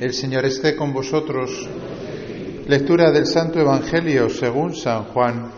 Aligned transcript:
El 0.00 0.12
Señor 0.12 0.44
esté 0.44 0.74
con 0.74 0.92
vosotros. 0.92 1.68
Lectura 2.66 3.12
del 3.12 3.26
Santo 3.26 3.60
Evangelio 3.60 4.28
según 4.28 4.74
San 4.74 5.04
Juan. 5.04 5.52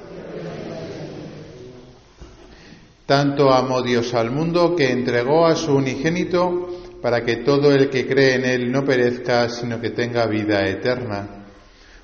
Tanto 3.07 3.51
amó 3.51 3.81
Dios 3.83 4.13
al 4.13 4.31
mundo 4.31 4.77
que 4.77 4.91
entregó 4.91 5.47
a 5.47 5.57
su 5.57 5.75
unigénito 5.75 6.69
para 7.01 7.25
que 7.25 7.37
todo 7.37 7.73
el 7.73 7.89
que 7.89 8.07
cree 8.07 8.35
en 8.35 8.45
Él 8.45 8.71
no 8.71 8.85
perezca, 8.85 9.49
sino 9.49 9.81
que 9.81 9.91
tenga 9.91 10.27
vida 10.27 10.67
eterna. 10.67 11.47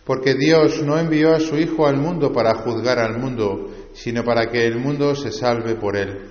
Porque 0.02 0.34
Dios 0.34 0.82
no 0.82 0.98
envió 0.98 1.34
a 1.34 1.40
su 1.40 1.58
Hijo 1.58 1.86
al 1.86 1.98
mundo 1.98 2.32
para 2.32 2.54
juzgar 2.54 2.98
al 2.98 3.18
mundo, 3.18 3.68
sino 3.92 4.24
para 4.24 4.46
que 4.46 4.66
el 4.66 4.78
mundo 4.78 5.14
se 5.14 5.32
salve 5.32 5.74
por 5.74 5.98
Él. 5.98 6.30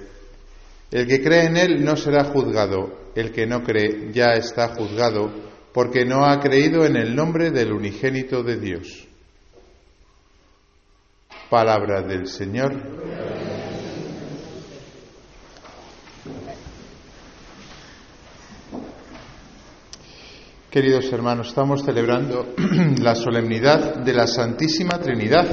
El 0.90 1.06
que 1.06 1.22
cree 1.22 1.46
en 1.46 1.58
Él 1.58 1.86
no 1.86 1.96
será 1.96 2.24
juzgado, 2.24 3.12
el 3.14 3.32
que 3.32 3.46
no 3.46 3.64
cree 3.64 4.10
ya 4.12 4.34
está 4.34 4.70
juzgado 4.70 5.51
porque 5.74 6.06
no 6.06 6.26
ha 6.26 6.40
creído 6.40 6.86
en 6.86 6.96
el 6.96 7.16
nombre 7.16 7.52
del 7.52 7.72
unigénito 7.72 8.44
de 8.44 8.58
Dios. 8.58 9.08
Palabra 11.50 12.02
del 12.02 12.28
Señor. 12.28 12.74
Queridos 20.70 21.12
hermanos, 21.12 21.50
estamos 21.50 21.84
celebrando 21.84 22.54
la 23.02 23.14
solemnidad 23.14 23.96
de 23.96 24.14
la 24.14 24.28
Santísima 24.28 25.00
Trinidad. 25.00 25.46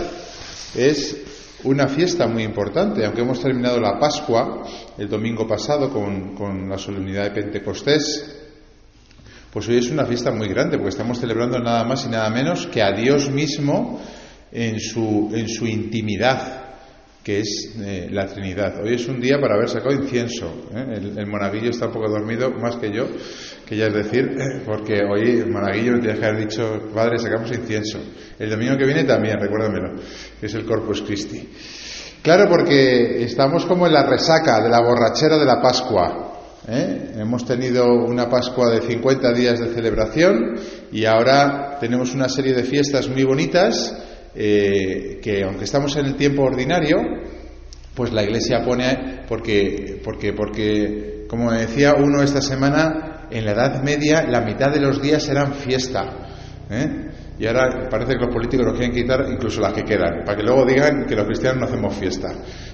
Es 0.77 1.59
una 1.65 1.89
fiesta 1.89 2.29
muy 2.29 2.45
importante, 2.45 3.05
aunque 3.05 3.23
hemos 3.23 3.43
terminado 3.43 3.81
la 3.81 3.99
Pascua 3.99 4.63
el 4.97 5.09
domingo 5.09 5.47
pasado 5.47 5.91
con, 5.91 6.37
con 6.37 6.69
la 6.69 6.79
solemnidad 6.79 7.25
de 7.25 7.31
Pentecostés, 7.43 8.38
pues 9.53 9.67
hoy 9.69 9.79
es 9.79 9.91
una 9.91 10.05
fiesta 10.05 10.31
muy 10.31 10.49
grande 10.49 10.77
porque 10.77 10.91
estamos 10.91 11.19
celebrando 11.19 11.59
nada 11.59 11.85
más 11.85 12.05
y 12.05 12.11
nada 12.11 12.29
menos 12.31 12.67
que 12.67 12.83
a 12.83 12.93
Dios 12.93 13.31
mismo 13.31 14.01
en 14.53 14.79
su, 14.79 15.31
en 15.35 15.49
su 15.49 15.67
intimidad, 15.67 16.65
que 17.23 17.41
es 17.41 17.75
eh, 17.81 18.09
la 18.11 18.27
Trinidad. 18.27 18.83
Hoy 18.83 18.95
es 18.95 19.09
un 19.09 19.21
día 19.21 19.39
para 19.41 19.55
haber 19.55 19.69
sacado 19.69 19.95
incienso. 19.95 20.69
¿eh? 20.75 21.01
El, 21.17 21.27
monaguillo 21.27 21.71
está 21.71 21.87
un 21.87 21.93
poco 21.93 22.11
dormido, 22.11 22.51
más 22.51 22.77
que 22.77 22.93
yo, 22.93 23.07
que 23.67 23.77
ya 23.77 23.87
es 23.87 23.95
decir, 23.95 24.37
porque 24.67 25.01
hoy 25.03 25.41
el 25.41 25.51
monaguillo 25.51 25.93
me 25.93 26.01
tiene 26.01 26.19
que 26.19 26.27
haber 26.27 26.41
dicho, 26.47 26.91
padre, 26.95 27.19
sacamos 27.19 27.51
incienso. 27.51 27.99
El 28.39 28.51
domingo 28.51 28.77
que 28.77 28.85
viene 28.85 29.05
también, 29.05 29.39
recuérdamelo, 29.41 29.95
que 30.39 30.47
es 30.47 30.55
el 30.55 30.65
Corpus 30.65 31.03
Christi. 31.03 31.49
Claro, 32.23 32.49
porque 32.51 33.23
estamos 33.25 33.65
como 33.65 33.87
en 33.87 33.95
la 33.95 34.05
resaca 34.05 34.61
de 34.61 34.69
la 34.69 34.81
borrachera 34.81 35.39
de 35.39 35.45
la 35.47 35.61
Pascua. 35.63 36.38
¿Eh? 36.69 37.13
Hemos 37.17 37.45
tenido 37.45 37.87
una 38.05 38.29
Pascua 38.29 38.71
de 38.71 38.83
50 38.83 39.33
días 39.33 39.59
de 39.59 39.73
celebración 39.73 40.55
y 40.93 41.05
ahora 41.07 41.79
tenemos 41.81 42.15
una 42.15 42.29
serie 42.29 42.55
de 42.55 42.63
fiestas 42.63 43.09
muy 43.09 43.25
bonitas 43.25 43.97
eh, 44.35 45.19
que 45.23 45.43
aunque 45.43 45.65
estamos 45.65 45.97
en 45.97 46.07
el 46.07 46.17
tiempo 46.17 46.43
ordinario, 46.43 46.99
pues 47.95 48.13
la 48.13 48.23
Iglesia 48.23 48.63
pone 48.65 49.23
porque 49.27 50.01
porque 50.05 50.33
porque 50.33 51.25
como 51.29 51.51
decía 51.51 51.95
uno 51.95 52.23
esta 52.23 52.41
semana 52.41 53.27
en 53.31 53.45
la 53.45 53.53
Edad 53.53 53.83
Media 53.83 54.23
la 54.29 54.43
mitad 54.43 54.71
de 54.71 54.81
los 54.81 55.01
días 55.01 55.29
eran 55.29 55.55
fiesta. 55.55 56.05
¿eh? 56.71 57.09
Y 57.39 57.47
ahora 57.47 57.89
parece 57.89 58.15
que 58.15 58.25
los 58.25 58.35
políticos 58.35 58.67
nos 58.67 58.77
quieren 58.77 58.95
quitar 58.95 59.25
incluso 59.31 59.61
las 59.61 59.73
que 59.73 59.85
quedan, 59.85 60.25
para 60.25 60.37
que 60.37 60.43
luego 60.43 60.67
digan 60.67 61.07
que 61.07 61.15
los 61.15 61.25
cristianos 61.25 61.61
no 61.61 61.67
hacemos 61.67 61.95
fiesta. 61.95 62.29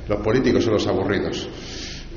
Los 0.08 0.20
políticos 0.22 0.64
son 0.64 0.72
los 0.72 0.86
aburridos. 0.86 1.48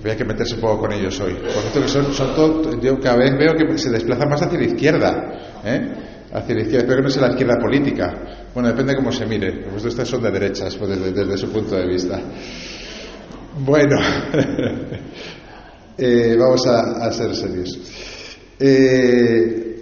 Voy 0.02 0.12
a 0.12 0.16
que 0.16 0.26
meterse 0.26 0.56
un 0.56 0.62
poco 0.62 0.80
con 0.80 0.94
ellos 0.94 1.20
hoy. 1.20 1.34
Por 1.34 1.52
cierto, 1.52 1.82
que 1.82 1.88
son, 1.88 2.14
son 2.14 2.36
todo, 2.36 2.80
yo 2.80 3.00
cada 3.00 3.18
vez 3.18 3.32
veo 3.38 3.54
que 3.54 3.78
se 3.78 3.90
desplazan 3.90 4.30
más 4.30 4.42
hacia 4.42 4.60
la 4.60 4.66
izquierda. 4.66 5.62
¿eh? 5.64 5.94
Hacia 6.32 6.56
la 6.56 6.62
izquierda. 6.62 6.84
Espero 6.84 6.98
que 6.98 7.04
no 7.04 7.10
sea 7.10 7.22
la 7.24 7.30
izquierda 7.30 7.56
política. 7.60 8.48
Bueno, 8.54 8.70
depende 8.70 8.94
de 8.94 8.98
cómo 8.98 9.12
se 9.12 9.26
mire. 9.26 9.66
Estos 9.76 10.08
son 10.08 10.22
de 10.22 10.32
derechas, 10.32 10.76
pues 10.76 11.16
desde, 11.16 11.38
su 11.38 11.52
punto 11.52 11.76
de 11.76 11.88
vista. 11.88 12.22
Bueno, 13.60 14.00
eh, 15.98 16.36
vamos 16.40 16.68
a, 16.68 17.08
a, 17.08 17.12
ser 17.12 17.36
serios. 17.36 17.80
Eh, 18.60 19.82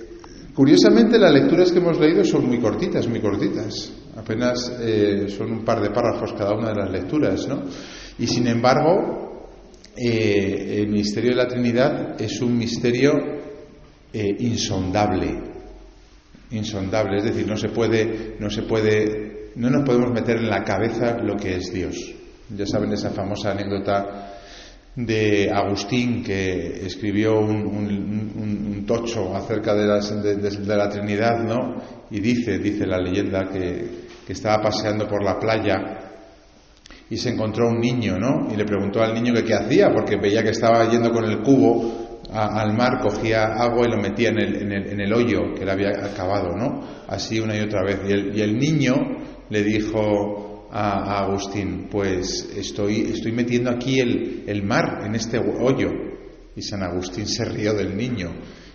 curiosamente, 0.53 1.17
las 1.17 1.33
lecturas 1.33 1.71
que 1.71 1.79
hemos 1.79 1.99
leído 1.99 2.23
son 2.23 2.47
muy 2.47 2.59
cortitas, 2.59 3.07
muy 3.07 3.19
cortitas. 3.19 3.91
Apenas 4.17 4.71
eh, 4.79 5.27
son 5.27 5.51
un 5.51 5.65
par 5.65 5.81
de 5.81 5.89
párrafos 5.89 6.33
cada 6.33 6.53
una 6.53 6.69
de 6.69 6.75
las 6.75 6.89
lecturas, 6.89 7.47
¿no? 7.47 7.63
Y 8.17 8.27
sin 8.27 8.47
embargo, 8.47 9.24
eh, 9.97 10.81
el 10.81 10.87
misterio 10.89 11.31
de 11.31 11.37
la 11.37 11.47
Trinidad 11.47 12.21
es 12.21 12.41
un 12.41 12.57
misterio 12.57 13.13
eh, 14.11 14.35
insondable, 14.39 15.39
insondable, 16.51 17.17
es 17.17 17.23
decir, 17.23 17.47
no 17.47 17.55
se 17.55 17.69
puede, 17.69 18.35
no 18.39 18.49
se 18.49 18.63
puede, 18.63 19.51
no 19.55 19.69
nos 19.69 19.85
podemos 19.85 20.11
meter 20.11 20.37
en 20.37 20.49
la 20.49 20.63
cabeza 20.63 21.17
lo 21.17 21.37
que 21.37 21.55
es 21.55 21.73
Dios. 21.73 21.95
Ya 22.55 22.65
saben 22.65 22.91
esa 22.93 23.11
famosa 23.11 23.51
anécdota 23.51 24.33
de 24.95 25.49
Agustín 25.51 26.23
que 26.23 26.85
escribió 26.85 27.39
un, 27.39 28.83
tocho 28.85 29.35
acerca 29.35 29.73
de, 29.73 30.35
de, 30.35 30.75
la 30.77 30.89
Trinidad, 30.89 31.43
¿no? 31.43 31.81
Y 32.11 32.19
dice, 32.19 32.59
dice 32.59 32.85
la 32.85 32.99
leyenda 32.99 33.49
que 33.49 34.05
estaba 34.27 34.61
paseando 34.61 35.07
por 35.07 35.23
la 35.23 35.39
playa 35.39 36.04
y 37.09 37.17
se 37.17 37.29
encontró 37.29 37.69
un 37.69 37.79
niño, 37.79 38.17
¿no? 38.17 38.51
Y 38.51 38.57
le 38.57 38.65
preguntó 38.65 39.01
al 39.01 39.13
niño 39.13 39.33
que 39.33 39.43
qué 39.43 39.53
hacía, 39.53 39.91
porque 39.93 40.17
veía 40.17 40.43
que 40.43 40.49
estaba 40.49 40.89
yendo 40.89 41.11
con 41.11 41.25
el 41.25 41.41
cubo 41.41 42.05
al 42.31 42.75
mar, 42.75 42.99
cogía 43.01 43.45
agua 43.53 43.85
y 43.87 43.91
lo 43.91 43.97
metía 44.01 44.29
en 44.29 44.39
el, 44.39 44.71
en 44.71 44.99
el, 44.99 45.13
hoyo 45.13 45.53
que 45.55 45.63
le 45.63 45.71
había 45.71 45.89
acabado, 45.89 46.55
¿no? 46.55 46.81
Así 47.07 47.39
una 47.39 47.55
y 47.55 47.61
otra 47.61 47.83
vez. 47.83 47.99
Y 48.07 48.11
el, 48.11 48.35
y 48.35 48.41
el 48.41 48.57
niño 48.57 48.95
le 49.49 49.63
dijo 49.63 50.67
a, 50.71 51.19
Agustín, 51.19 51.87
pues 51.89 52.49
estoy, 52.57 53.01
estoy 53.13 53.31
metiendo 53.31 53.69
aquí 53.69 53.99
el, 53.99 54.43
el 54.47 54.63
mar 54.63 55.03
en 55.05 55.15
este 55.15 55.37
hoyo. 55.37 55.89
Y 56.55 56.61
San 56.61 56.83
Agustín 56.83 57.27
se 57.27 57.45
rió 57.45 57.73
del 57.73 57.95
niño. 57.95 58.31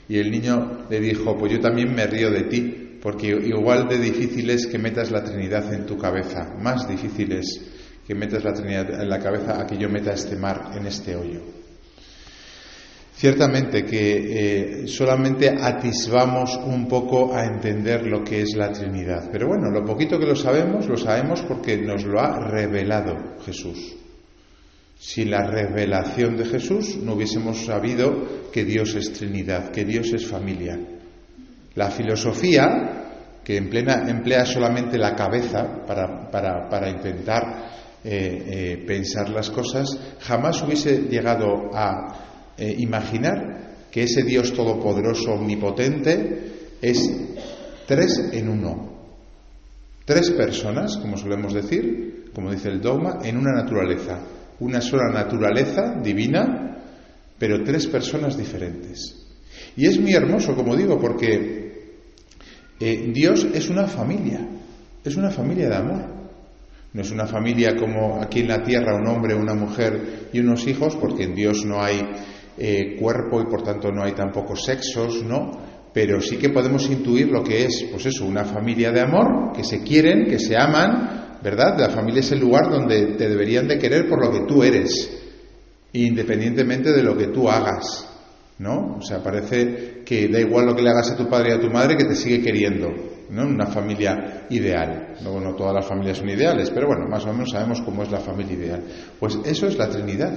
Y 0.09 0.19
el 0.19 0.31
niño 0.31 0.87
le 0.89 1.01
dijo, 1.01 1.37
pues 1.37 1.53
yo 1.53 1.61
también 1.61 1.95
me 1.95 2.07
río 2.07 2.31
de 2.31 2.45
ti, 2.45 2.99
porque 3.03 3.29
igual 3.29 3.89
de 3.89 3.99
difícil 3.99 4.49
es 4.51 4.67
que 4.67 4.79
metas 4.79 5.11
la 5.11 5.25
Trinidad 5.25 5.73
en 5.73 5.87
tu 5.87 5.97
cabeza, 5.97 6.55
más 6.61 6.89
difícil 6.89 7.33
es 7.33 7.80
que 8.11 8.17
metas 8.17 8.43
la 8.43 8.53
Trinidad 8.53 9.01
en 9.01 9.09
la 9.09 9.21
cabeza 9.21 9.61
a 9.61 9.65
que 9.65 9.79
yo 9.79 9.89
meta 9.89 10.13
este 10.13 10.35
mar 10.35 10.73
en 10.75 10.85
este 10.85 11.15
hoyo. 11.15 11.43
Ciertamente 13.15 13.85
que 13.85 14.83
eh, 14.83 14.89
solamente 14.89 15.49
atisbamos 15.49 16.57
un 16.57 16.89
poco 16.89 17.33
a 17.33 17.45
entender 17.45 18.05
lo 18.09 18.25
que 18.25 18.43
es 18.43 18.57
la 18.57 18.73
Trinidad, 18.73 19.29
pero 19.31 19.47
bueno, 19.47 19.71
lo 19.71 19.85
poquito 19.85 20.19
que 20.19 20.27
lo 20.27 20.35
sabemos, 20.35 20.89
lo 20.89 20.97
sabemos 20.97 21.43
porque 21.43 21.77
nos 21.77 22.05
lo 22.05 22.19
ha 22.19 22.51
revelado 22.51 23.37
Jesús. 23.47 23.95
Sin 24.99 25.31
la 25.31 25.47
revelación 25.47 26.37
de 26.37 26.47
Jesús 26.47 26.97
no 26.97 27.15
hubiésemos 27.15 27.65
sabido 27.65 28.51
que 28.51 28.65
Dios 28.65 28.93
es 28.97 29.13
Trinidad, 29.13 29.71
que 29.71 29.85
Dios 29.85 30.13
es 30.13 30.27
familia. 30.27 30.81
La 31.77 31.93
filosofía, 31.93 33.39
que 33.45 33.57
emplea 33.57 34.45
solamente 34.47 34.99
la 34.99 35.15
cabeza 35.15 35.87
para, 35.87 36.29
para, 36.29 36.69
para 36.69 36.91
intentar 36.91 37.80
eh, 38.03 38.45
eh, 38.47 38.85
pensar 38.87 39.29
las 39.29 39.51
cosas, 39.51 39.87
jamás 40.21 40.63
hubiese 40.63 41.03
llegado 41.03 41.69
a 41.75 42.53
eh, 42.57 42.75
imaginar 42.79 43.77
que 43.91 44.05
ese 44.05 44.23
Dios 44.23 44.55
todopoderoso, 44.55 45.33
omnipotente, 45.33 46.79
es 46.81 46.99
tres 47.87 48.31
en 48.33 48.49
uno. 48.49 48.91
Tres 50.07 50.31
personas, 50.31 50.97
como 50.97 51.19
solemos 51.19 51.53
decir, 51.53 52.31
como 52.35 52.51
dice 52.51 52.71
el 52.71 52.81
dogma, 52.81 53.19
en 53.23 53.37
una 53.37 53.53
naturaleza. 53.53 54.19
Una 54.61 54.81
sola 54.81 55.13
naturaleza 55.13 56.01
divina, 56.03 56.83
pero 57.39 57.63
tres 57.63 57.87
personas 57.87 58.37
diferentes. 58.39 59.27
Y 59.77 59.87
es 59.87 60.01
muy 60.01 60.15
hermoso, 60.15 60.55
como 60.55 60.75
digo, 60.75 60.99
porque 60.99 61.99
Dios 62.79 63.47
es 63.53 63.69
una 63.69 63.87
familia, 63.87 64.41
es 65.05 65.17
una 65.17 65.31
familia 65.31 65.69
de 65.69 65.77
amor. 65.77 66.10
No 66.93 67.03
es 67.03 67.11
una 67.13 67.27
familia 67.27 67.77
como 67.77 68.21
aquí 68.21 68.41
en 68.41 68.49
la 68.49 68.63
tierra, 68.63 68.97
un 68.97 69.07
hombre, 69.07 69.35
una 69.35 69.55
mujer 69.55 70.29
y 70.33 70.41
unos 70.41 70.67
hijos, 70.67 70.97
porque 70.97 71.25
en 71.25 71.35
Dios 71.35 71.65
no 71.65 71.83
hay 71.83 72.01
eh, 72.59 72.97
cuerpo 72.99 73.41
y 73.41 73.45
por 73.45 73.63
tanto 73.63 73.93
no 73.93 74.03
hay 74.03 74.13
tampoco 74.13 74.57
sexos, 74.57 75.23
¿no? 75.23 75.53
Pero 75.93 76.21
sí 76.21 76.37
que 76.37 76.51
podemos 76.51 76.91
intuir 76.91 77.29
lo 77.29 77.45
que 77.45 77.65
es, 77.65 77.87
pues 77.91 78.07
eso, 78.07 78.27
una 78.27 78.45
familia 78.45 78.91
de 78.91 79.01
amor, 79.01 79.53
que 79.55 79.63
se 79.63 79.83
quieren, 79.83 80.27
que 80.27 80.39
se 80.39 80.57
aman, 80.57 81.39
¿verdad? 81.43 81.77
La 81.79 81.91
familia 81.91 82.21
es 82.21 82.33
el 82.33 82.41
lugar 82.41 82.69
donde 82.69 83.15
te 83.17 83.29
deberían 83.29 83.69
de 83.69 83.79
querer 83.79 84.09
por 84.09 84.25
lo 84.25 84.33
que 84.33 84.41
tú 84.41 84.63
eres, 84.63 85.11
independientemente 85.93 86.93
de 86.93 87.03
lo 87.03 87.17
que 87.17 87.29
tú 87.29 87.49
hagas, 87.49 88.10
¿no? 88.61 88.99
O 88.99 89.03
sea, 89.03 89.23
parece 89.23 90.03
que 90.05 90.29
da 90.29 90.39
igual 90.39 90.67
lo 90.67 90.77
que 90.77 90.83
le 90.83 90.91
hagas 90.91 91.11
a 91.11 91.17
tu 91.17 91.27
padre 91.27 91.51
y 91.51 91.53
a 91.55 91.61
tu 91.61 91.71
madre 91.71 91.97
que 91.97 92.05
te 92.05 92.15
sigue 92.15 92.43
queriendo, 92.43 92.89
¿no? 93.31 93.47
Una 93.47 93.67
familia 93.67 94.47
ideal. 94.51 95.15
No 95.23 95.55
todas 95.55 95.75
las 95.75 95.87
familias 95.87 96.19
son 96.19 96.29
ideales, 96.29 96.69
pero 96.71 96.87
bueno, 96.87 97.07
más 97.09 97.25
o 97.25 97.33
menos 97.33 97.51
sabemos 97.51 97.81
cómo 97.81 98.03
es 98.03 98.11
la 98.11 98.21
familia 98.21 98.53
ideal. 98.53 98.83
Pues 99.19 99.39
eso 99.47 99.67
es 99.67 99.79
la 99.79 99.89
Trinidad. 99.89 100.33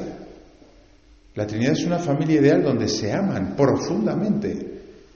La 1.35 1.45
Trinidad 1.45 1.73
es 1.73 1.85
una 1.85 1.99
familia 1.99 2.39
ideal 2.39 2.63
donde 2.63 2.87
se 2.87 3.11
aman 3.11 3.55
profundamente. 3.57 4.71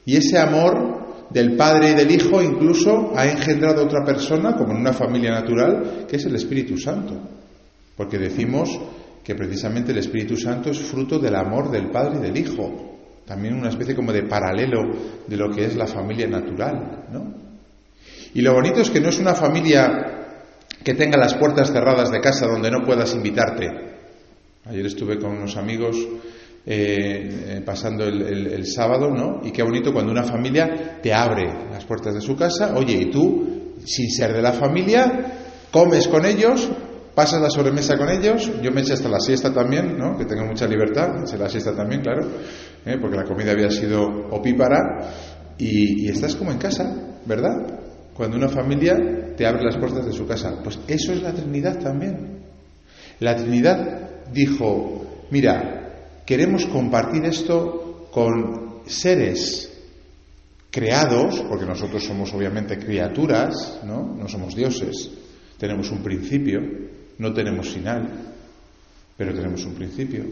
Y 0.05 0.17
ese 0.17 0.37
amor 0.37 1.29
del 1.29 1.55
Padre 1.55 1.91
y 1.91 1.93
del 1.93 2.11
Hijo 2.11 2.41
incluso 2.41 3.13
ha 3.15 3.25
engendrado 3.25 3.85
otra 3.85 4.03
persona, 4.03 4.57
como 4.57 4.73
en 4.73 4.81
una 4.81 4.91
familia 4.91 5.31
natural, 5.31 6.05
que 6.09 6.17
es 6.17 6.25
el 6.25 6.35
Espíritu 6.35 6.77
Santo. 6.77 7.17
Porque 7.95 8.17
decimos 8.17 8.77
que 9.23 9.33
precisamente 9.33 9.93
el 9.93 9.99
Espíritu 9.99 10.35
Santo 10.35 10.71
es 10.71 10.79
fruto 10.79 11.19
del 11.19 11.35
amor 11.35 11.71
del 11.71 11.89
Padre 11.89 12.17
y 12.19 12.21
del 12.23 12.37
Hijo. 12.37 12.96
También 13.27 13.55
una 13.55 13.69
especie 13.69 13.93
como 13.93 14.13
de 14.13 14.23
paralelo 14.23 14.83
de 15.27 15.35
lo 15.35 15.51
que 15.51 15.65
es 15.65 15.75
la 15.75 15.85
familia 15.85 16.27
natural, 16.27 17.05
¿no? 17.11 17.33
Y 18.33 18.41
lo 18.41 18.53
bonito 18.53 18.79
es 18.79 18.89
que 18.89 19.01
no 19.01 19.09
es 19.09 19.19
una 19.19 19.35
familia 19.35 20.17
que 20.83 20.93
tenga 20.93 21.17
las 21.17 21.33
puertas 21.33 21.71
cerradas 21.71 22.09
de 22.09 22.21
casa 22.21 22.47
donde 22.47 22.71
no 22.71 22.85
puedas 22.85 23.13
invitarte. 23.13 23.67
Ayer 24.65 24.85
estuve 24.85 25.19
con 25.19 25.31
unos 25.31 25.57
amigos 25.57 25.97
eh, 26.65 27.55
eh, 27.57 27.61
pasando 27.65 28.05
el, 28.05 28.65
sábado, 28.65 29.09
¿no? 29.09 29.41
Y 29.43 29.51
qué 29.51 29.63
bonito 29.63 29.91
cuando 29.91 30.11
una 30.11 30.23
familia 30.23 30.99
te 31.01 31.13
abre 31.13 31.45
las 31.71 31.85
puertas 31.85 32.13
de 32.13 32.21
su 32.21 32.35
casa, 32.35 32.75
oye, 32.75 32.93
y 32.93 33.11
tú, 33.11 33.73
sin 33.83 34.09
ser 34.09 34.33
de 34.33 34.41
la 34.41 34.53
familia, 34.53 35.33
comes 35.71 36.07
con 36.07 36.25
ellos, 36.25 36.69
pasas 37.17 37.41
la 37.41 37.49
sobremesa 37.49 37.97
con 37.97 38.09
ellos, 38.09 38.51
yo 38.61 38.71
me 38.71 38.81
eché 38.81 38.93
hasta 38.93 39.09
la 39.09 39.19
siesta 39.19 39.51
también, 39.51 39.97
¿no? 39.97 40.15
Que 40.15 40.25
tengo 40.25 40.45
mucha 40.45 40.67
libertad, 40.67 41.15
me 41.15 41.21
eché 41.23 41.35
la 41.35 41.49
siesta 41.49 41.75
también, 41.75 42.01
claro, 42.01 42.27
¿eh? 42.85 42.95
porque 43.01 43.17
la 43.17 43.23
comida 43.23 43.53
había 43.53 43.71
sido 43.71 44.05
opípara, 44.29 45.55
y, 45.57 46.05
y 46.05 46.09
estás 46.09 46.35
como 46.35 46.51
en 46.51 46.59
casa, 46.59 47.17
¿verdad? 47.25 47.79
Cuando 48.13 48.37
una 48.37 48.49
familia 48.49 49.33
te 49.35 49.47
abre 49.47 49.63
las 49.63 49.77
puertas 49.77 50.05
de 50.05 50.13
su 50.13 50.27
casa. 50.27 50.61
Pues 50.63 50.77
eso 50.87 51.11
es 51.11 51.23
la 51.23 51.33
Trinidad 51.33 51.79
también. 51.79 52.43
La 53.19 53.35
Trinidad 53.35 54.27
dijo, 54.31 55.25
mira, 55.31 56.19
queremos 56.23 56.67
compartir 56.67 57.25
esto 57.25 58.09
con 58.11 58.83
seres 58.85 59.73
creados, 60.69 61.43
porque 61.49 61.65
nosotros 61.65 62.03
somos 62.03 62.31
obviamente 62.35 62.77
criaturas, 62.77 63.79
¿no? 63.83 64.03
No 64.15 64.27
somos 64.27 64.55
dioses. 64.55 65.09
Tenemos 65.57 65.89
un 65.89 66.03
principio, 66.03 66.59
no 67.17 67.33
tenemos 67.33 67.69
final, 67.69 68.07
pero 69.17 69.33
tenemos 69.33 69.63
un 69.65 69.73
principio. 69.73 70.23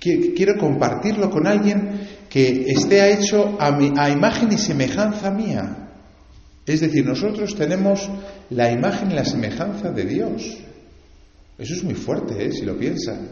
Quiero 0.00 0.56
compartirlo 0.58 1.30
con 1.30 1.46
alguien 1.46 2.00
que 2.28 2.66
esté 2.70 3.12
hecho 3.12 3.56
a, 3.58 4.10
imagen 4.10 4.52
y 4.52 4.58
semejanza 4.58 5.30
mía. 5.30 5.90
Es 6.66 6.80
decir, 6.80 7.04
nosotros 7.04 7.54
tenemos 7.56 8.08
la 8.50 8.70
imagen 8.70 9.10
y 9.10 9.14
la 9.14 9.24
semejanza 9.24 9.90
de 9.90 10.04
Dios. 10.04 10.58
Eso 11.56 11.74
es 11.74 11.82
muy 11.82 11.94
fuerte, 11.94 12.44
¿eh? 12.44 12.52
si 12.52 12.64
lo 12.64 12.78
piensan. 12.78 13.28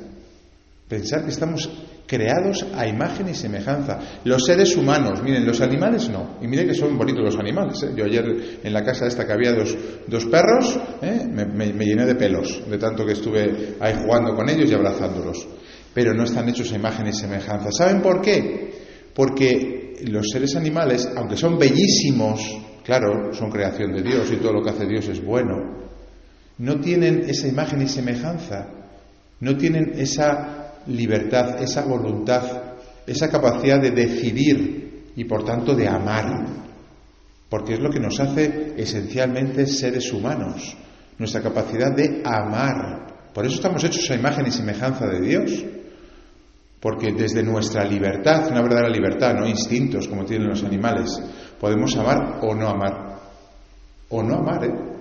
Pensar 0.88 1.25
que 1.25 1.31
estamos 1.31 1.70
creados 2.06 2.67
a 2.75 2.87
imagen 2.87 3.29
y 3.29 3.35
semejanza. 3.35 3.99
Los 4.25 4.44
seres 4.44 4.76
humanos, 4.76 5.23
miren, 5.23 5.47
los 5.47 5.61
animales 5.61 6.08
no. 6.08 6.38
Y 6.41 6.47
miren 6.47 6.69
que 6.69 6.75
son 6.75 6.97
bonitos 6.97 7.25
los 7.25 7.38
animales. 7.38 7.82
¿eh? 7.82 7.93
Yo 7.97 8.05
ayer 8.05 8.25
en 8.62 8.73
la 8.73 8.85
casa 8.85 9.06
esta 9.06 9.26
que 9.26 9.32
había 9.32 9.53
dos, 9.53 9.76
dos 10.06 10.26
perros, 10.26 10.79
¿eh? 11.03 11.26
me, 11.31 11.47
me, 11.47 11.85
llené 11.85 12.06
de 12.06 12.14
pelos, 12.14 12.62
de 12.69 12.79
tanto 12.79 13.05
que 13.05 13.12
estuve 13.12 13.76
ahí 13.81 13.94
jugando 14.03 14.35
con 14.35 14.49
ellos 14.49 14.70
y 14.70 14.75
abrazándolos. 14.75 15.47
Pero 15.93 16.14
no 16.14 16.25
están 16.25 16.49
hechos 16.49 16.73
a 16.73 16.76
imagen 16.76 17.08
y 17.08 17.12
semejanza. 17.12 17.70
¿Saben 17.73 18.03
por 18.03 18.20
qué? 18.20 18.73
Porque 19.14 19.97
los 20.06 20.26
seres 20.31 20.55
animales, 20.56 21.09
aunque 21.17 21.37
son 21.37 21.59
bellísimos, 21.59 22.67
Claro, 22.87 23.35
son 23.35 23.50
creación 23.50 23.93
de 23.93 24.00
Dios 24.00 24.31
y 24.31 24.37
todo 24.37 24.52
lo 24.52 24.62
que 24.62 24.70
hace 24.70 24.87
Dios 24.87 25.09
es 25.09 25.20
bueno. 25.20 25.88
No 26.59 26.79
tienen 26.79 27.25
esa 27.29 27.49
imagen 27.49 27.82
y 27.82 27.88
semejanza, 27.88 28.69
no 29.41 29.56
tienen 29.56 29.94
esa 29.97 30.56
libertad, 30.88 31.62
esa 31.62 31.83
voluntad, 31.85 32.43
esa 33.06 33.31
capacidad 33.31 33.81
de 33.81 33.91
decidir 33.91 35.12
y 35.17 35.25
por 35.25 35.44
tanto 35.44 35.75
de 35.75 35.88
amar, 35.88 36.47
porque 37.49 37.75
es 37.75 37.81
lo 37.81 37.91
que 37.91 38.00
nos 38.00 38.19
hace 38.21 38.75
esencialmente 38.77 39.67
seres 39.67 40.12
humanos, 40.12 40.77
nuestra 41.19 41.43
capacidad 41.43 41.94
de 41.94 42.23
amar. 42.25 43.31
Por 43.33 43.47
eso 43.47 43.56
estamos 43.56 43.85
hechos 43.85 44.11
a 44.11 44.15
imagen 44.15 44.47
y 44.47 44.50
semejanza 44.50 45.06
de 45.06 45.21
Dios. 45.21 45.65
Porque 46.81 47.12
desde 47.12 47.43
nuestra 47.43 47.85
libertad, 47.85 48.49
una 48.50 48.62
verdadera 48.62 48.88
libertad, 48.88 49.35
no 49.35 49.47
instintos 49.47 50.06
como 50.09 50.25
tienen 50.25 50.49
los 50.49 50.62
animales, 50.62 51.21
podemos 51.59 51.97
amar 51.97 52.38
o 52.43 52.55
no 52.55 52.69
amar. 52.69 53.19
O 54.11 54.23
no 54.23 54.37
amar, 54.37 54.65
¿eh? 54.65 54.95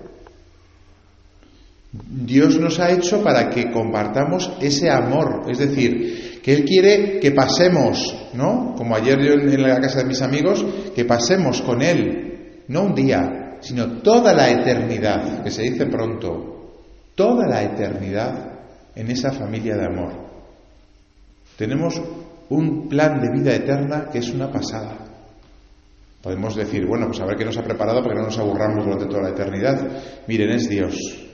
Dios 2.08 2.58
nos 2.58 2.78
ha 2.80 2.90
hecho 2.90 3.22
para 3.22 3.48
que 3.50 3.70
compartamos 3.70 4.52
ese 4.60 4.90
amor, 4.90 5.44
es 5.48 5.58
decir, 5.58 6.40
que 6.42 6.52
Él 6.54 6.64
quiere 6.64 7.18
que 7.20 7.32
pasemos, 7.32 8.28
¿no? 8.34 8.74
Como 8.76 8.94
ayer 8.94 9.18
yo 9.18 9.32
en 9.34 9.62
la 9.62 9.80
casa 9.80 9.98
de 9.98 10.06
mis 10.06 10.22
amigos, 10.22 10.64
que 10.94 11.04
pasemos 11.04 11.62
con 11.62 11.82
Él, 11.82 12.62
no 12.68 12.82
un 12.84 12.94
día, 12.94 13.58
sino 13.60 14.00
toda 14.02 14.32
la 14.32 14.50
eternidad, 14.50 15.42
que 15.42 15.50
se 15.50 15.62
dice 15.62 15.86
pronto, 15.86 16.84
toda 17.14 17.46
la 17.46 17.62
eternidad 17.62 18.52
en 18.94 19.10
esa 19.10 19.32
familia 19.32 19.76
de 19.76 19.86
amor. 19.86 20.12
Tenemos 21.56 22.00
un 22.48 22.88
plan 22.88 23.20
de 23.20 23.30
vida 23.32 23.54
eterna 23.54 24.08
que 24.10 24.18
es 24.18 24.30
una 24.30 24.50
pasada. 24.50 24.98
Podemos 26.22 26.54
decir, 26.56 26.86
bueno, 26.86 27.06
pues 27.06 27.20
a 27.20 27.26
ver 27.26 27.36
qué 27.36 27.44
nos 27.44 27.56
ha 27.56 27.62
preparado 27.62 28.02
para 28.02 28.14
que 28.14 28.20
no 28.20 28.26
nos 28.26 28.38
aburramos 28.38 28.84
durante 28.84 29.06
toda 29.06 29.22
la 29.22 29.30
eternidad. 29.30 29.78
Miren, 30.26 30.50
es 30.50 30.68
Dios. 30.68 31.26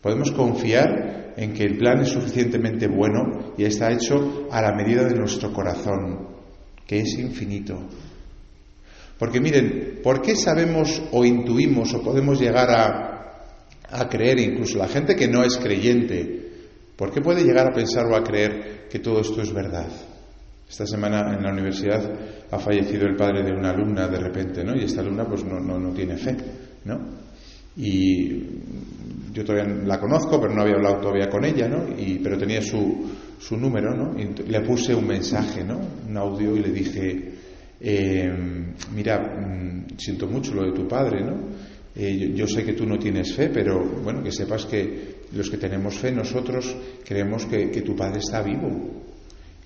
Podemos 0.00 0.30
confiar 0.32 1.34
en 1.36 1.52
que 1.52 1.64
el 1.64 1.76
plan 1.76 2.00
es 2.00 2.08
suficientemente 2.08 2.88
bueno 2.88 3.54
y 3.56 3.64
está 3.64 3.92
hecho 3.92 4.48
a 4.50 4.62
la 4.62 4.72
medida 4.72 5.04
de 5.04 5.14
nuestro 5.14 5.52
corazón, 5.52 6.28
que 6.86 7.00
es 7.00 7.18
infinito. 7.18 7.78
Porque 9.18 9.40
miren, 9.40 10.00
¿por 10.02 10.22
qué 10.22 10.34
sabemos 10.34 11.02
o 11.12 11.24
intuimos 11.24 11.92
o 11.94 12.02
podemos 12.02 12.40
llegar 12.40 12.70
a, 12.70 13.10
a 13.90 14.08
creer, 14.08 14.38
incluso 14.38 14.78
la 14.78 14.88
gente 14.88 15.14
que 15.14 15.28
no 15.28 15.42
es 15.42 15.58
creyente, 15.58 16.48
¿por 16.96 17.12
qué 17.12 17.20
puede 17.20 17.44
llegar 17.44 17.68
a 17.68 17.74
pensar 17.74 18.06
o 18.06 18.16
a 18.16 18.22
creer 18.22 18.80
que 18.90 18.98
todo 18.98 19.20
esto 19.20 19.40
es 19.40 19.52
verdad. 19.52 19.86
Esta 20.68 20.86
semana 20.86 21.34
en 21.34 21.42
la 21.42 21.52
universidad 21.52 22.02
ha 22.50 22.58
fallecido 22.58 23.06
el 23.06 23.16
padre 23.16 23.42
de 23.42 23.52
una 23.52 23.70
alumna 23.70 24.08
de 24.08 24.18
repente, 24.18 24.64
¿no? 24.64 24.76
Y 24.76 24.84
esta 24.84 25.00
alumna 25.00 25.24
pues 25.24 25.44
no, 25.44 25.60
no, 25.60 25.92
tiene 25.92 26.16
fe, 26.16 26.36
¿no? 26.84 26.98
Y 27.80 28.60
yo 29.32 29.44
todavía 29.44 29.74
la 29.86 29.98
conozco, 29.98 30.38
pero 30.38 30.54
no 30.54 30.62
había 30.62 30.74
hablado 30.74 31.00
todavía 31.00 31.30
con 31.30 31.44
ella, 31.44 31.66
¿no? 31.66 31.86
Y, 31.96 32.18
pero 32.22 32.36
tenía 32.36 32.60
su, 32.60 33.08
su 33.38 33.56
número, 33.56 33.94
¿no? 33.94 34.18
Y 34.20 34.34
le 34.48 34.60
puse 34.60 34.94
un 34.94 35.06
mensaje, 35.06 35.64
¿no? 35.64 35.80
Un 36.06 36.16
audio 36.16 36.54
y 36.56 36.60
le 36.60 36.70
dije, 36.70 37.32
eh, 37.80 38.28
mira, 38.94 39.18
mm, 39.18 39.96
siento 39.96 40.26
mucho 40.26 40.52
lo 40.54 40.64
de 40.64 40.72
tu 40.72 40.86
padre, 40.86 41.24
¿no? 41.24 41.48
Eh, 41.94 42.32
yo, 42.34 42.46
sé 42.46 42.64
que 42.64 42.74
tú 42.74 42.86
no 42.86 42.98
tienes 42.98 43.34
fe, 43.34 43.48
pero 43.48 43.82
bueno, 43.82 44.22
que 44.22 44.30
sepas 44.30 44.66
que 44.66 45.20
los 45.32 45.50
que 45.50 45.56
tenemos 45.56 45.96
fe 45.96 46.12
nosotros 46.12 46.76
creemos 47.04 47.46
que, 47.46 47.66
tu 47.82 47.96
Padre 47.96 48.20
está 48.20 48.42
vivo 48.42 49.02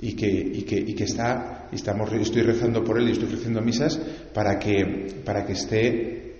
y 0.00 0.14
que, 0.14 0.28
y 0.28 0.62
que, 0.62 0.76
y 0.76 0.94
que 0.94 1.04
está, 1.04 1.68
estamos, 1.70 2.10
estoy 2.14 2.42
rezando 2.42 2.82
por 2.82 2.98
él 2.98 3.08
y 3.08 3.12
estoy 3.12 3.28
ofreciendo 3.28 3.60
misas 3.60 4.00
para 4.32 4.58
que, 4.58 5.20
para 5.22 5.44
que 5.44 5.52
esté 5.52 6.33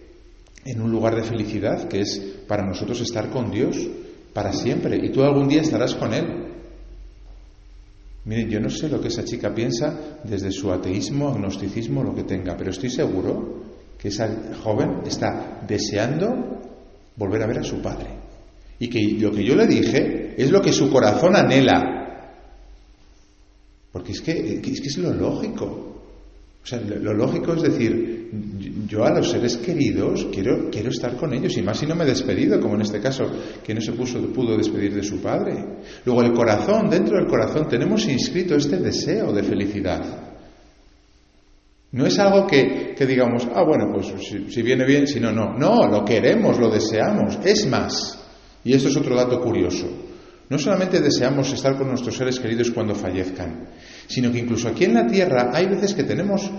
en 0.65 0.81
un 0.81 0.91
lugar 0.91 1.15
de 1.15 1.23
felicidad, 1.23 1.89
que 1.89 2.01
es 2.01 2.19
para 2.47 2.65
nosotros 2.65 3.01
estar 3.01 3.31
con 3.31 3.51
Dios 3.51 3.77
para 4.33 4.53
siempre. 4.53 4.99
Y 5.03 5.11
tú 5.11 5.23
algún 5.23 5.49
día 5.49 5.63
estarás 5.63 5.95
con 5.95 6.13
Él. 6.13 6.45
Miren, 8.25 8.49
yo 8.49 8.61
no 8.61 8.71
sé 8.71 8.89
lo 8.89 9.01
que 9.01 9.09
esa 9.09 9.25
chica 9.25 9.55
piensa 9.55 10.19
desde 10.25 10.51
su 10.51 10.73
ateísmo, 10.73 11.29
agnosticismo, 11.29 12.03
lo 12.03 12.15
que 12.15 12.25
tenga, 12.25 12.57
pero 12.57 12.71
estoy 12.71 12.89
seguro 12.89 13.63
que 13.99 14.09
esa 14.09 14.55
joven 14.63 15.03
está 15.07 15.61
deseando 15.67 16.61
volver 17.17 17.43
a 17.43 17.47
ver 17.47 17.59
a 17.59 17.63
su 17.63 17.83
padre. 17.83 18.09
Y 18.79 18.89
que 18.89 19.01
lo 19.21 19.31
que 19.31 19.45
yo 19.45 19.55
le 19.55 19.67
dije 19.67 20.35
es 20.37 20.51
lo 20.51 20.63
que 20.63 20.73
su 20.73 20.91
corazón 20.91 21.37
anhela. 21.37 21.81
Porque 23.93 24.13
es 24.13 24.21
que, 24.23 24.61
es 24.65 24.81
que 24.81 24.89
es 24.89 24.99
lo 24.99 25.13
lógico. 25.13 25.65
O 26.63 26.67
sea, 26.67 26.81
lo 26.81 27.13
lógico 27.13 27.53
es 27.55 27.63
decir, 27.63 28.24
yo 28.87 29.05
a 29.05 29.11
los 29.11 29.31
seres 29.31 29.57
queridos 29.57 30.27
quiero, 30.33 30.71
quiero 30.71 30.91
estar 30.91 31.17
con 31.17 31.33
ellos, 31.35 31.57
y 31.57 31.63
más 31.63 31.79
si 31.79 31.87
no 31.87 31.95
me 31.95 32.05
he 32.05 32.09
despedido, 32.09 32.61
como 32.61 32.75
en 32.75 32.83
este 32.83 33.01
caso, 33.01 33.25
que 33.65 33.75
no 33.75 33.81
se 33.81 33.93
puso, 33.93 34.21
pudo 34.33 34.57
despedir 34.57 34.95
de 34.95 35.03
su 35.03 35.21
padre. 35.21 35.55
Luego 36.05 36.23
el 36.23 36.33
corazón, 36.33 36.89
dentro 36.89 37.17
del 37.17 37.27
corazón 37.27 37.69
tenemos 37.69 38.07
inscrito 38.07 38.55
este 38.55 38.77
deseo 38.77 39.33
de 39.33 39.43
felicidad. 39.43 40.35
No 41.93 42.07
es 42.07 42.19
algo 42.19 42.45
que, 42.47 42.97
digamos, 43.07 43.47
ah, 43.55 43.63
bueno, 43.63 43.87
pues 43.93 44.13
si, 44.53 44.63
viene 44.63 44.85
bien, 44.85 45.07
si 45.07 45.21
no, 45.21 45.31
no. 45.31 45.57
No, 45.57 45.87
lo 45.87 46.05
queremos, 46.05 46.59
lo 46.59 46.69
deseamos. 46.69 47.39
Es 47.45 47.69
más, 47.69 48.19
y 48.65 48.75
esto 48.75 48.89
es 48.89 48.97
otro 48.97 49.15
dato 49.15 49.41
curioso, 49.41 49.87
no 50.49 50.59
solamente 50.59 51.01
deseamos 51.01 51.53
estar 51.53 51.77
con 51.79 51.89
nuestros 51.89 52.17
seres 52.17 52.41
queridos 52.41 52.73
cuando 52.73 52.97
fallezcan, 52.97 53.69
sino 54.09 54.33
que 54.33 54.41
incluso 54.41 54.69
aquí 54.69 54.85
en 54.85 54.95
la 54.95 55.07
tierra 55.07 55.51
hay 55.53 55.67
veces 55.67 55.95
que 55.95 56.03
tenemos, 56.03 56.51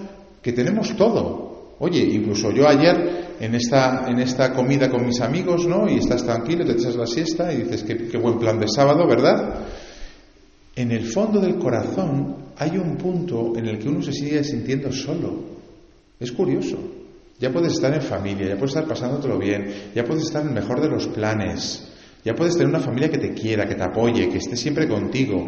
que 0.42 0.54
tenemos 0.54 0.96
todo. 0.96 1.45
Oye, 1.80 2.00
incluso 2.00 2.52
yo 2.52 2.68
ayer 2.68 3.36
en 3.40 3.56
esta, 3.56 4.06
en 4.08 4.20
esta 4.20 4.54
comida 4.54 4.90
con 4.90 5.06
mis 5.06 5.20
amigos, 5.22 5.68
¿no? 5.68 5.90
Y 5.90 5.98
estás 5.98 6.24
tranquilo, 6.24 6.66
te 6.66 6.74
echas 6.74 6.96
la 6.96 7.06
siesta 7.06 7.52
y 7.52 7.64
dices, 7.64 7.84
qué, 7.84 8.08
qué 8.08 8.18
buen 8.18 8.40
plan 8.40 8.60
de 8.60 8.68
sábado, 8.68 9.06
¿verdad? 9.08 9.66
En 10.76 10.92
el 10.92 11.06
fondo 11.06 11.40
del 11.40 11.56
corazón 11.56 12.36
hay 12.58 12.78
un 12.78 12.96
punto 12.98 13.54
en 13.56 13.66
el 13.66 13.80
que 13.80 13.90
uno 13.90 14.02
se 14.02 14.14
sigue 14.14 14.44
sintiendo 14.44 14.92
solo. 14.92 15.56
Es 16.20 16.32
curioso. 16.32 16.78
Ya 17.40 17.52
puedes 17.52 17.74
estar 17.74 17.94
en 17.94 18.02
familia, 18.02 18.48
ya 18.48 18.56
puedes 18.56 18.72
estar 18.72 18.88
pasándotelo 18.88 19.38
bien, 19.38 19.92
ya 19.94 20.06
puedes 20.06 20.24
estar 20.24 20.42
en 20.42 20.50
el 20.50 20.54
mejor 20.54 20.80
de 20.80 20.88
los 20.88 21.08
planes, 21.08 21.86
ya 22.24 22.34
puedes 22.34 22.54
tener 22.54 22.70
una 22.70 22.80
familia 22.80 23.10
que 23.10 23.18
te 23.18 23.34
quiera, 23.34 23.68
que 23.68 23.76
te 23.76 23.84
apoye, 23.84 24.30
que 24.30 24.38
esté 24.38 24.56
siempre 24.56 24.88
contigo, 24.88 25.46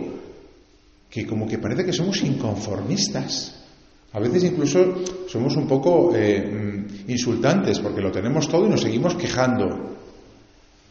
que 1.10 1.26
como 1.26 1.48
que 1.48 1.58
parece 1.58 1.86
que 1.86 1.94
somos 1.94 2.22
inconformistas. 2.24 3.67
A 4.14 4.20
veces 4.20 4.44
incluso 4.44 5.04
somos 5.28 5.56
un 5.56 5.68
poco 5.68 6.16
eh, 6.16 6.42
mm, 6.42 7.10
insultantes 7.12 7.80
porque 7.80 8.02
lo 8.02 8.12
tenemos 8.12 8.48
todo 8.48 8.66
y 8.66 8.70
nos 8.70 8.82
seguimos 8.82 9.16
quejando. 9.16 9.98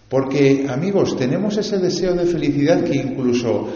Porque, 0.08 0.66
amigos, 0.68 1.16
tenemos 1.16 1.56
ese 1.56 1.78
deseo 1.78 2.14
de 2.14 2.26
felicidad 2.26 2.84
que 2.84 2.94
incluso 2.94 3.68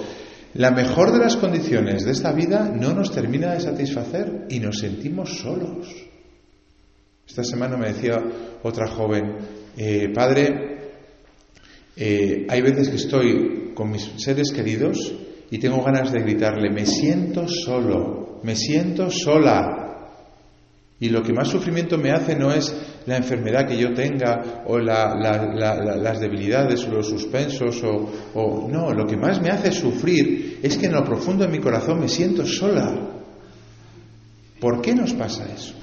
la 0.54 0.70
mejor 0.70 1.12
de 1.12 1.18
las 1.18 1.36
condiciones 1.36 2.04
de 2.04 2.12
esta 2.12 2.32
vida 2.32 2.68
no 2.68 2.92
nos 2.92 3.12
termina 3.12 3.52
de 3.52 3.60
satisfacer 3.60 4.46
y 4.48 4.60
nos 4.60 4.78
sentimos 4.78 5.38
solos. 5.38 5.88
Esta 7.26 7.44
semana 7.44 7.76
me 7.76 7.92
decía 7.92 8.20
otra 8.62 8.88
joven, 8.88 9.36
eh, 9.76 10.10
padre, 10.12 10.78
eh, 11.96 12.46
hay 12.48 12.60
veces 12.62 12.88
que 12.88 12.96
estoy 12.96 13.72
con 13.74 13.90
mis 13.90 14.10
seres 14.16 14.50
queridos 14.52 15.12
y 15.50 15.58
tengo 15.58 15.82
ganas 15.82 16.10
de 16.12 16.20
gritarle, 16.20 16.70
me 16.70 16.86
siento 16.86 17.46
solo, 17.46 18.19
me 18.42 18.56
siento 18.56 19.10
sola. 19.10 19.86
Y 20.98 21.08
lo 21.08 21.22
que 21.22 21.32
más 21.32 21.48
sufrimiento 21.48 21.96
me 21.96 22.10
hace 22.10 22.36
no 22.36 22.52
es 22.52 22.74
la 23.06 23.16
enfermedad 23.16 23.66
que 23.66 23.78
yo 23.78 23.94
tenga 23.94 24.64
o 24.66 24.78
las 24.78 26.20
debilidades 26.20 26.86
o 26.86 26.90
los 26.90 27.08
suspensos 27.08 27.82
o, 27.82 28.12
o, 28.34 28.68
no, 28.68 28.92
lo 28.92 29.06
que 29.06 29.16
más 29.16 29.40
me 29.40 29.48
hace 29.48 29.72
sufrir 29.72 30.60
es 30.62 30.76
que 30.76 30.86
en 30.86 30.92
lo 30.92 31.04
profundo 31.04 31.44
de 31.46 31.50
mi 31.50 31.58
corazón 31.58 32.00
me 32.00 32.08
siento 32.08 32.44
sola. 32.44 32.94
¿Por 34.60 34.82
qué 34.82 34.94
nos 34.94 35.14
pasa 35.14 35.50
eso? 35.50 35.74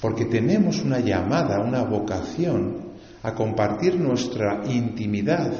Porque 0.00 0.24
tenemos 0.24 0.80
una 0.80 1.00
llamada, 1.00 1.60
una 1.60 1.82
vocación 1.82 2.92
a 3.22 3.34
compartir 3.34 4.00
nuestra 4.00 4.62
intimidad 4.66 5.52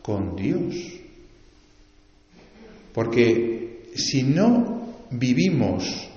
con 0.00 0.34
Dios. 0.34 0.74
Porque 2.94 3.61
si 3.94 4.22
no 4.22 5.06
vivimos 5.10 6.08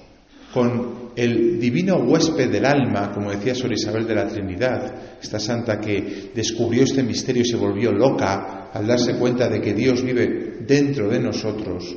con 0.53 1.05
el 1.15 1.59
divino 1.59 1.97
huésped 1.97 2.51
del 2.51 2.65
alma, 2.65 3.11
como 3.13 3.31
decía 3.31 3.55
Sor 3.55 3.71
Isabel 3.71 4.07
de 4.07 4.15
la 4.15 4.27
Trinidad, 4.27 5.19
esta 5.21 5.39
santa 5.39 5.79
que 5.79 6.31
descubrió 6.33 6.83
este 6.83 7.03
misterio 7.03 7.41
y 7.41 7.45
se 7.45 7.57
volvió 7.57 7.91
loca 7.91 8.69
al 8.73 8.85
darse 8.85 9.15
cuenta 9.15 9.47
de 9.47 9.61
que 9.61 9.73
Dios 9.73 10.03
vive 10.03 10.57
dentro 10.65 11.09
de 11.09 11.19
nosotros, 11.19 11.95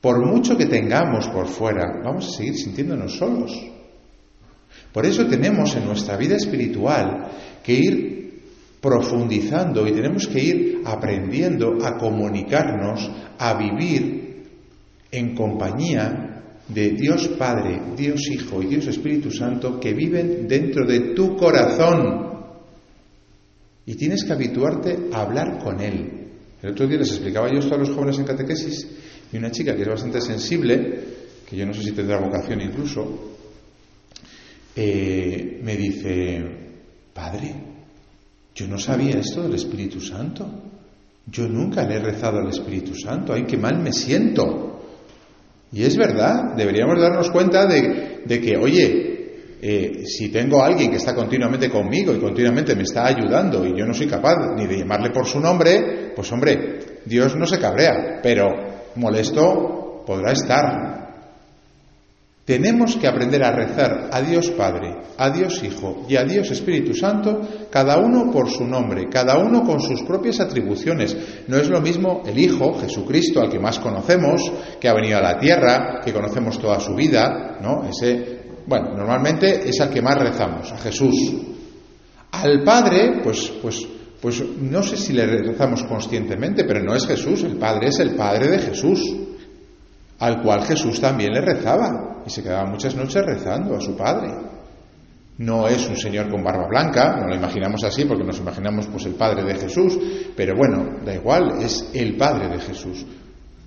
por 0.00 0.24
mucho 0.24 0.56
que 0.56 0.66
tengamos 0.66 1.28
por 1.28 1.46
fuera, 1.46 2.00
vamos 2.04 2.28
a 2.28 2.36
seguir 2.36 2.54
sintiéndonos 2.54 3.16
solos. 3.16 3.52
Por 4.92 5.04
eso 5.04 5.26
tenemos 5.26 5.74
en 5.76 5.86
nuestra 5.86 6.16
vida 6.16 6.36
espiritual 6.36 7.28
que 7.62 7.72
ir 7.72 8.18
profundizando 8.80 9.86
y 9.86 9.92
tenemos 9.92 10.28
que 10.28 10.42
ir 10.42 10.82
aprendiendo 10.84 11.78
a 11.84 11.96
comunicarnos, 11.96 13.10
a 13.38 13.54
vivir 13.54 14.27
en 15.10 15.34
compañía 15.34 16.28
de 16.68 16.90
Dios 16.90 17.28
Padre, 17.38 17.80
Dios 17.96 18.20
Hijo 18.30 18.62
y 18.62 18.66
Dios 18.66 18.86
Espíritu 18.86 19.30
Santo 19.30 19.80
que 19.80 19.94
viven 19.94 20.46
dentro 20.46 20.86
de 20.86 21.14
tu 21.14 21.36
corazón. 21.36 22.28
Y 23.86 23.94
tienes 23.94 24.24
que 24.24 24.32
habituarte 24.34 25.08
a 25.12 25.22
hablar 25.22 25.58
con 25.62 25.80
Él. 25.80 26.28
El 26.62 26.70
otro 26.70 26.86
día 26.86 26.98
les 26.98 27.10
explicaba 27.10 27.50
yo 27.50 27.58
esto 27.58 27.74
a 27.74 27.78
los 27.78 27.90
jóvenes 27.90 28.18
en 28.18 28.24
catequesis 28.24 28.86
y 29.32 29.36
una 29.38 29.50
chica 29.50 29.74
que 29.74 29.82
es 29.82 29.88
bastante 29.88 30.20
sensible, 30.20 31.04
que 31.48 31.56
yo 31.56 31.64
no 31.64 31.72
sé 31.72 31.82
si 31.82 31.92
tendrá 31.92 32.18
vocación 32.18 32.60
incluso, 32.60 33.36
eh, 34.76 35.60
me 35.62 35.76
dice, 35.76 36.44
Padre, 37.14 37.54
yo 38.54 38.66
no 38.66 38.78
sabía 38.78 39.18
esto 39.18 39.42
del 39.42 39.54
Espíritu 39.54 40.00
Santo. 40.00 40.46
Yo 41.26 41.46
nunca 41.48 41.84
le 41.86 41.96
he 41.96 41.98
rezado 41.98 42.38
al 42.38 42.48
Espíritu 42.48 42.94
Santo. 42.94 43.32
¡Ay, 43.32 43.44
qué 43.44 43.56
mal 43.56 43.78
me 43.78 43.92
siento! 43.92 44.77
Y 45.72 45.84
es 45.84 45.96
verdad, 45.96 46.54
deberíamos 46.56 47.00
darnos 47.00 47.30
cuenta 47.30 47.66
de, 47.66 48.40
que, 48.40 48.56
oye, 48.56 49.56
eh, 49.60 50.04
si 50.06 50.30
tengo 50.30 50.62
a 50.62 50.66
alguien 50.66 50.90
que 50.90 50.96
está 50.96 51.14
continuamente 51.14 51.68
conmigo 51.68 52.14
y 52.14 52.18
continuamente 52.18 52.74
me 52.74 52.82
está 52.82 53.06
ayudando 53.06 53.66
y 53.66 53.76
yo 53.78 53.84
no 53.84 53.92
soy 53.92 54.06
capaz 54.06 54.54
ni 54.56 54.66
de 54.66 54.78
llamarle 54.78 55.10
por 55.10 55.26
su 55.26 55.40
nombre, 55.40 56.12
pues 56.14 56.30
hombre, 56.32 56.78
Dios 57.04 57.36
no 57.36 57.46
se 57.46 57.58
cabrea, 57.58 58.20
pero 58.22 58.46
molesto 58.94 60.04
podrá 60.06 60.32
estar. 60.32 60.87
Tenemos 62.48 62.96
que 62.96 63.06
aprender 63.06 63.44
a 63.44 63.50
rezar 63.50 64.08
a 64.10 64.22
Dios 64.22 64.48
Padre, 64.52 64.96
a 65.18 65.28
Dios 65.28 65.62
Hijo 65.62 66.06
y 66.08 66.16
a 66.16 66.24
Dios 66.24 66.50
Espíritu 66.50 66.94
Santo, 66.94 67.42
cada 67.70 67.98
uno 67.98 68.32
por 68.32 68.48
su 68.48 68.64
nombre, 68.64 69.10
cada 69.12 69.36
uno 69.36 69.64
con 69.64 69.80
sus 69.80 70.02
propias 70.04 70.40
atribuciones. 70.40 71.14
No 71.46 71.58
es 71.58 71.68
lo 71.68 71.82
mismo 71.82 72.22
el 72.24 72.38
Hijo, 72.38 72.72
Jesucristo, 72.80 73.42
al 73.42 73.50
que 73.50 73.58
más 73.58 73.78
conocemos, 73.78 74.50
que 74.80 74.88
ha 74.88 74.94
venido 74.94 75.18
a 75.18 75.20
la 75.20 75.38
tierra, 75.38 76.00
que 76.02 76.10
conocemos 76.10 76.58
toda 76.58 76.80
su 76.80 76.94
vida, 76.94 77.58
¿no? 77.60 77.86
Ese, 77.86 78.40
bueno, 78.66 78.94
normalmente 78.96 79.68
es 79.68 79.78
al 79.82 79.90
que 79.90 80.00
más 80.00 80.16
rezamos, 80.16 80.72
a 80.72 80.78
Jesús. 80.78 81.34
Al 82.32 82.64
Padre, 82.64 83.20
pues, 83.22 83.52
pues, 83.60 83.86
pues 84.22 84.42
no 84.58 84.82
sé 84.82 84.96
si 84.96 85.12
le 85.12 85.26
rezamos 85.26 85.84
conscientemente, 85.84 86.64
pero 86.64 86.82
no 86.82 86.94
es 86.94 87.06
Jesús, 87.06 87.44
el 87.44 87.58
Padre 87.58 87.88
es 87.88 87.98
el 87.98 88.12
Padre 88.12 88.48
de 88.48 88.58
Jesús 88.60 89.17
al 90.18 90.42
cual 90.42 90.62
Jesús 90.64 91.00
también 91.00 91.32
le 91.32 91.40
rezaba 91.40 92.22
y 92.26 92.30
se 92.30 92.42
quedaba 92.42 92.66
muchas 92.66 92.94
noches 92.94 93.24
rezando 93.24 93.76
a 93.76 93.80
su 93.80 93.96
Padre. 93.96 94.34
No 95.38 95.68
es 95.68 95.88
un 95.88 95.96
señor 95.96 96.28
con 96.28 96.42
barba 96.42 96.66
blanca, 96.66 97.16
no 97.20 97.28
lo 97.28 97.34
imaginamos 97.36 97.84
así 97.84 98.04
porque 98.04 98.24
nos 98.24 98.38
imaginamos 98.38 98.88
pues 98.88 99.06
el 99.06 99.14
Padre 99.14 99.44
de 99.44 99.54
Jesús, 99.54 99.96
pero 100.36 100.56
bueno, 100.56 100.98
da 101.04 101.14
igual, 101.14 101.62
es 101.62 101.90
el 101.94 102.16
Padre 102.16 102.48
de 102.48 102.58
Jesús. 102.58 103.06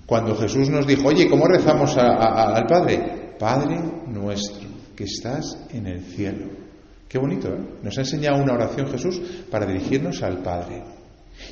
Cuando 0.04 0.36
Jesús 0.36 0.68
nos 0.68 0.86
dijo, 0.86 1.08
oye, 1.08 1.30
¿cómo 1.30 1.46
rezamos 1.46 1.96
al 1.96 2.66
Padre? 2.66 3.34
Padre 3.38 3.78
nuestro, 4.08 4.68
que 4.94 5.04
estás 5.04 5.58
en 5.72 5.86
el 5.86 6.02
cielo. 6.02 6.50
Qué 7.08 7.18
bonito, 7.18 7.48
¿eh? 7.48 7.78
Nos 7.82 7.96
ha 7.96 8.02
enseñado 8.02 8.42
una 8.42 8.52
oración 8.54 8.88
Jesús 8.88 9.20
para 9.50 9.66
dirigirnos 9.66 10.22
al 10.22 10.42
Padre. 10.42 10.82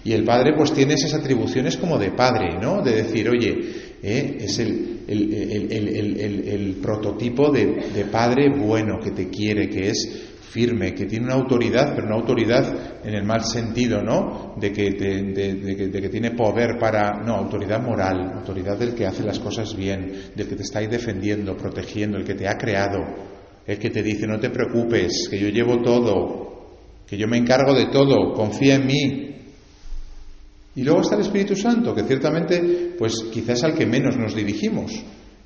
Y 0.05 0.13
el 0.13 0.25
Padre 0.25 0.53
pues 0.57 0.73
tiene 0.73 0.95
esas 0.95 1.15
atribuciones 1.15 1.77
como 1.77 1.99
de 1.99 2.11
Padre, 2.13 2.59
¿no? 2.61 2.83
De 2.83 3.03
decir, 3.03 3.29
oye, 3.29 3.90
¿eh? 4.03 4.37
es 4.41 4.59
el, 4.59 5.05
el, 5.09 6.77
prototipo 6.83 7.51
de, 7.51 8.05
padre 8.11 8.51
bueno 8.57 8.99
que 9.03 9.11
te 9.11 9.29
quiere, 9.29 9.69
que 9.69 9.89
es 9.89 10.27
firme, 10.51 10.95
que 10.95 11.07
tiene 11.07 11.27
una 11.27 11.35
autoridad, 11.35 11.95
pero 11.95 12.09
una 12.09 12.17
autoridad 12.17 13.05
en 13.05 13.15
el 13.15 13.25
mal 13.25 13.45
sentido, 13.45 14.03
¿no? 14.03 14.55
De 14.59 14.73
que, 14.73 14.91
de, 14.91 15.93
que, 15.93 16.09
tiene 16.09 16.33
poder 16.33 16.77
para, 16.79 17.23
no, 17.25 17.37
autoridad 17.37 17.81
moral, 17.81 18.33
autoridad 18.35 18.77
del 18.77 18.95
que 18.95 19.07
hace 19.07 19.23
las 19.23 19.39
cosas 19.39 19.77
bien, 19.77 20.13
del 20.35 20.49
que 20.49 20.57
te 20.57 20.63
está 20.63 20.81
defendiendo, 20.81 21.57
protegiendo, 21.57 22.19
el 22.19 22.25
que 22.25 22.35
te 22.35 22.49
ha 22.49 22.57
creado, 22.57 22.99
el 23.65 23.79
que 23.79 23.91
te 23.91 24.03
dice, 24.03 24.27
no 24.27 24.41
te 24.41 24.51
preocupes, 24.51 25.29
que 25.31 25.39
yo 25.39 25.49
llevo 25.49 25.83
todo, 25.83 26.51
que 27.07 27.17
yo 27.17 27.29
me 27.29 27.39
encargo 27.39 27.73
de 27.75 27.87
todo, 27.87 28.33
confía 28.35 28.75
en 28.75 28.87
mí, 28.87 29.30
y 30.81 30.83
luego 30.83 31.03
está 31.03 31.17
el 31.17 31.21
Espíritu 31.21 31.55
Santo, 31.55 31.95
que 31.95 32.05
ciertamente, 32.05 32.95
pues 32.99 33.25
quizás 33.31 33.65
al 33.65 33.75
que 33.75 33.85
menos 33.85 34.17
nos 34.17 34.35
dirigimos, 34.35 34.91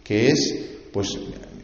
que 0.05 0.29
es, 0.29 0.87
pues, 0.93 1.09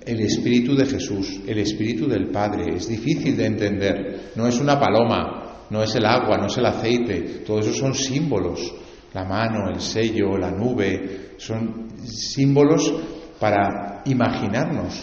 el 0.04 0.20
Espíritu 0.22 0.74
de 0.74 0.86
Jesús, 0.86 1.38
el 1.46 1.56
Espíritu 1.56 2.08
del 2.08 2.30
Padre. 2.32 2.74
Es 2.74 2.88
difícil 2.88 3.36
de 3.36 3.46
entender. 3.46 4.32
No 4.34 4.48
es 4.48 4.58
una 4.58 4.76
paloma, 4.80 5.66
no 5.70 5.84
es 5.84 5.94
el 5.94 6.04
agua, 6.04 6.36
no 6.36 6.48
es 6.48 6.58
el 6.58 6.66
aceite. 6.66 7.44
Todo 7.46 7.60
eso 7.60 7.72
son 7.72 7.94
símbolos. 7.94 8.74
La 9.14 9.24
mano, 9.24 9.70
el 9.72 9.80
sello, 9.80 10.36
la 10.36 10.50
nube, 10.50 11.36
son 11.36 11.90
símbolos 12.04 12.92
para 13.38 14.02
imaginarnos 14.04 15.00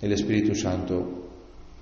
el 0.00 0.12
Espíritu 0.12 0.54
Santo. 0.54 1.25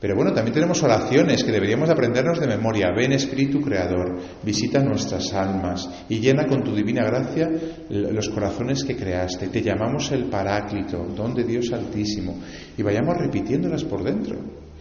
Pero 0.04 0.16
bueno, 0.16 0.34
también 0.34 0.52
tenemos 0.52 0.82
oraciones 0.82 1.42
que 1.42 1.50
deberíamos 1.50 1.88
aprendernos 1.88 2.38
de 2.38 2.46
memoria. 2.46 2.92
Ven 2.94 3.12
Espíritu 3.12 3.62
Creador, 3.62 4.20
visita 4.42 4.84
nuestras 4.84 5.32
almas 5.32 5.88
y 6.10 6.20
llena 6.20 6.46
con 6.46 6.62
tu 6.62 6.74
divina 6.74 7.02
gracia 7.06 7.48
los 7.88 8.28
corazones 8.28 8.84
que 8.84 8.96
creaste. 8.96 9.48
Te 9.48 9.62
llamamos 9.62 10.12
el 10.12 10.24
Paráclito, 10.24 11.06
don 11.16 11.32
de 11.32 11.44
Dios 11.44 11.72
Altísimo, 11.72 12.38
y 12.76 12.82
vayamos 12.82 13.16
repitiéndolas 13.16 13.82
por 13.84 14.04
dentro. 14.04 14.36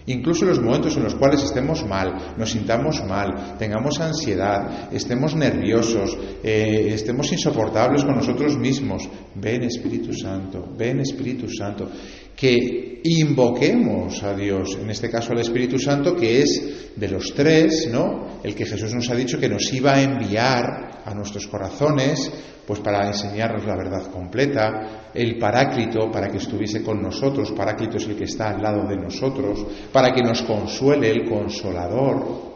Incluso 0.08 0.44
en 0.44 0.50
los 0.50 0.62
momentos 0.62 0.98
en 0.98 1.04
los 1.04 1.16
cuales 1.16 1.42
estemos 1.42 1.88
mal, 1.88 2.36
nos 2.38 2.52
sintamos 2.52 3.02
mal, 3.06 3.56
tengamos 3.58 4.02
ansiedad, 4.02 4.94
estemos 4.94 5.34
nerviosos, 5.36 6.18
eh, 6.44 6.90
estemos 6.90 7.32
insoportables 7.32 8.04
con 8.04 8.16
nosotros 8.16 8.58
mismos. 8.58 9.08
Ven 9.36 9.64
Espíritu 9.64 10.14
Santo, 10.14 10.68
ven 10.78 11.00
Espíritu 11.00 11.48
Santo 11.48 11.90
que 12.36 13.02
invoquemos 13.04 14.24
a 14.24 14.34
Dios, 14.34 14.78
en 14.80 14.90
este 14.90 15.10
caso 15.10 15.34
al 15.34 15.40
Espíritu 15.40 15.78
Santo, 15.78 16.16
que 16.16 16.42
es 16.42 16.94
de 16.96 17.08
los 17.10 17.34
tres, 17.36 17.90
¿no? 17.92 18.40
El 18.44 18.56
que 18.56 18.66
Jesús 18.66 18.94
nos 18.94 19.10
ha 19.10 19.16
dicho 19.16 19.40
que 19.40 19.50
nos 19.50 19.72
iba 19.74 19.94
a 19.94 20.02
enviar 20.02 21.02
a 21.06 21.14
nuestros 21.14 21.48
corazones, 21.48 22.32
pues 22.66 22.80
para 22.80 23.06
enseñarnos 23.08 23.66
la 23.66 23.76
verdad 23.76 24.10
completa, 24.10 25.10
el 25.14 25.38
Paráclito 25.38 26.10
para 26.10 26.30
que 26.30 26.38
estuviese 26.38 26.82
con 26.82 27.02
nosotros, 27.02 27.52
Paráclito 27.52 27.98
es 27.98 28.08
el 28.08 28.16
que 28.16 28.24
está 28.24 28.52
al 28.52 28.62
lado 28.62 28.88
de 28.88 28.96
nosotros, 28.96 29.66
para 29.92 30.14
que 30.14 30.22
nos 30.22 30.42
consuele 30.44 31.12
el 31.12 31.30
consolador. 31.30 32.54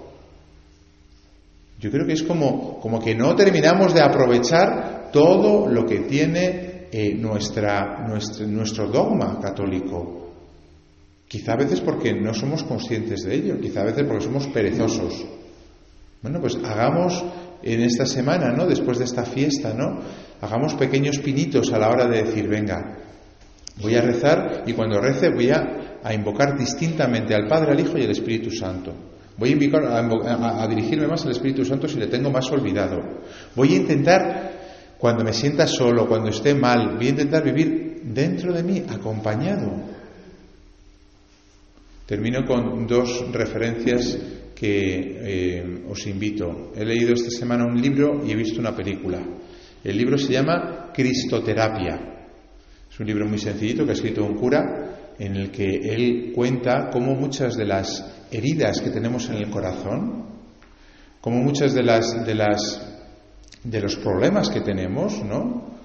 Yo 1.79 1.91
creo 1.91 2.07
que 2.07 2.13
es 2.13 2.23
como, 2.23 2.79
como 2.79 2.99
que 2.99 3.13
no 3.13 3.35
terminamos 3.35 3.93
de 3.93 4.01
aprovechar 4.01 5.09
todo 5.11 5.67
lo 5.67 5.85
que 5.85 5.99
tiene 5.99 6.76
eh, 6.91 7.13
nuestra, 7.15 8.05
nuestro, 8.07 8.87
dogma 8.87 9.39
católico. 9.39 10.33
Quizá 11.27 11.53
a 11.53 11.57
veces 11.57 11.81
porque 11.81 12.13
no 12.13 12.33
somos 12.33 12.63
conscientes 12.63 13.23
de 13.23 13.35
ello, 13.35 13.59
quizá 13.59 13.81
a 13.81 13.85
veces 13.85 14.05
porque 14.05 14.23
somos 14.23 14.47
perezosos. 14.47 15.25
Bueno, 16.21 16.39
pues 16.39 16.57
hagamos 16.63 17.23
en 17.63 17.81
esta 17.81 18.05
semana, 18.05 18.51
¿no? 18.51 18.65
Después 18.65 18.97
de 18.97 19.05
esta 19.05 19.25
fiesta, 19.25 19.73
¿no? 19.73 19.99
Hagamos 20.41 20.75
pequeños 20.75 21.19
pinitos 21.19 21.71
a 21.73 21.79
la 21.79 21.89
hora 21.89 22.07
de 22.07 22.23
decir, 22.23 22.47
venga, 22.47 22.97
voy 23.81 23.95
a 23.95 24.01
rezar 24.01 24.63
y 24.65 24.73
cuando 24.73 25.01
rece 25.01 25.29
voy 25.29 25.49
a, 25.49 25.99
a 26.03 26.13
invocar 26.13 26.57
distintamente 26.57 27.35
al 27.35 27.47
Padre, 27.47 27.71
al 27.73 27.79
Hijo 27.79 27.97
y 27.97 28.03
al 28.03 28.11
Espíritu 28.11 28.51
Santo. 28.51 28.93
Voy 29.37 29.49
a, 29.49 29.51
invocar, 29.53 29.85
a, 29.85 30.63
a, 30.63 30.67
dirigirme 30.67 31.07
más 31.07 31.23
al 31.25 31.31
Espíritu 31.31 31.63
Santo 31.63 31.87
si 31.87 31.99
le 31.99 32.07
tengo 32.07 32.31
más 32.31 32.49
olvidado. 32.51 32.99
Voy 33.55 33.73
a 33.73 33.77
intentar, 33.77 34.56
cuando 34.97 35.23
me 35.23 35.33
sienta 35.33 35.67
solo, 35.67 36.07
cuando 36.07 36.29
esté 36.29 36.55
mal, 36.55 36.95
voy 36.97 37.07
a 37.07 37.11
intentar 37.11 37.43
vivir 37.43 38.01
dentro 38.03 38.53
de 38.53 38.63
mí, 38.63 38.83
acompañado. 38.89 39.71
Termino 42.05 42.45
con 42.45 42.87
dos 42.87 43.31
referencias 43.31 44.17
que 44.55 45.19
eh, 45.21 45.83
os 45.87 46.07
invito. 46.07 46.71
He 46.75 46.83
leído 46.83 47.13
esta 47.13 47.29
semana 47.29 47.65
un 47.65 47.79
libro 47.79 48.25
y 48.25 48.31
he 48.31 48.35
visto 48.35 48.59
una 48.59 48.75
película. 48.75 49.21
El 49.83 49.97
libro 49.97 50.17
se 50.17 50.33
llama 50.33 50.91
Cristoterapia. 50.93 52.25
Es 52.89 52.99
un 52.99 53.05
libro 53.05 53.27
muy 53.27 53.37
sencillito 53.37 53.85
que 53.85 53.91
ha 53.91 53.93
escrito 53.93 54.23
un 54.23 54.35
cura 54.35 55.13
en 55.19 55.35
el 55.35 55.51
que 55.51 55.65
él 55.65 56.31
cuenta 56.33 56.89
cómo 56.91 57.13
muchas 57.13 57.55
de 57.55 57.65
las 57.65 58.03
heridas 58.31 58.81
que 58.81 58.89
tenemos 58.89 59.29
en 59.29 59.35
el 59.35 59.49
corazón, 59.49 60.25
cómo 61.21 61.41
muchas 61.43 61.73
de 61.73 61.83
las 61.83 62.25
de 62.25 62.35
las 62.35 62.96
de 63.63 63.81
los 63.81 63.95
problemas 63.97 64.49
que 64.49 64.61
tenemos, 64.61 65.23
¿no? 65.23 65.77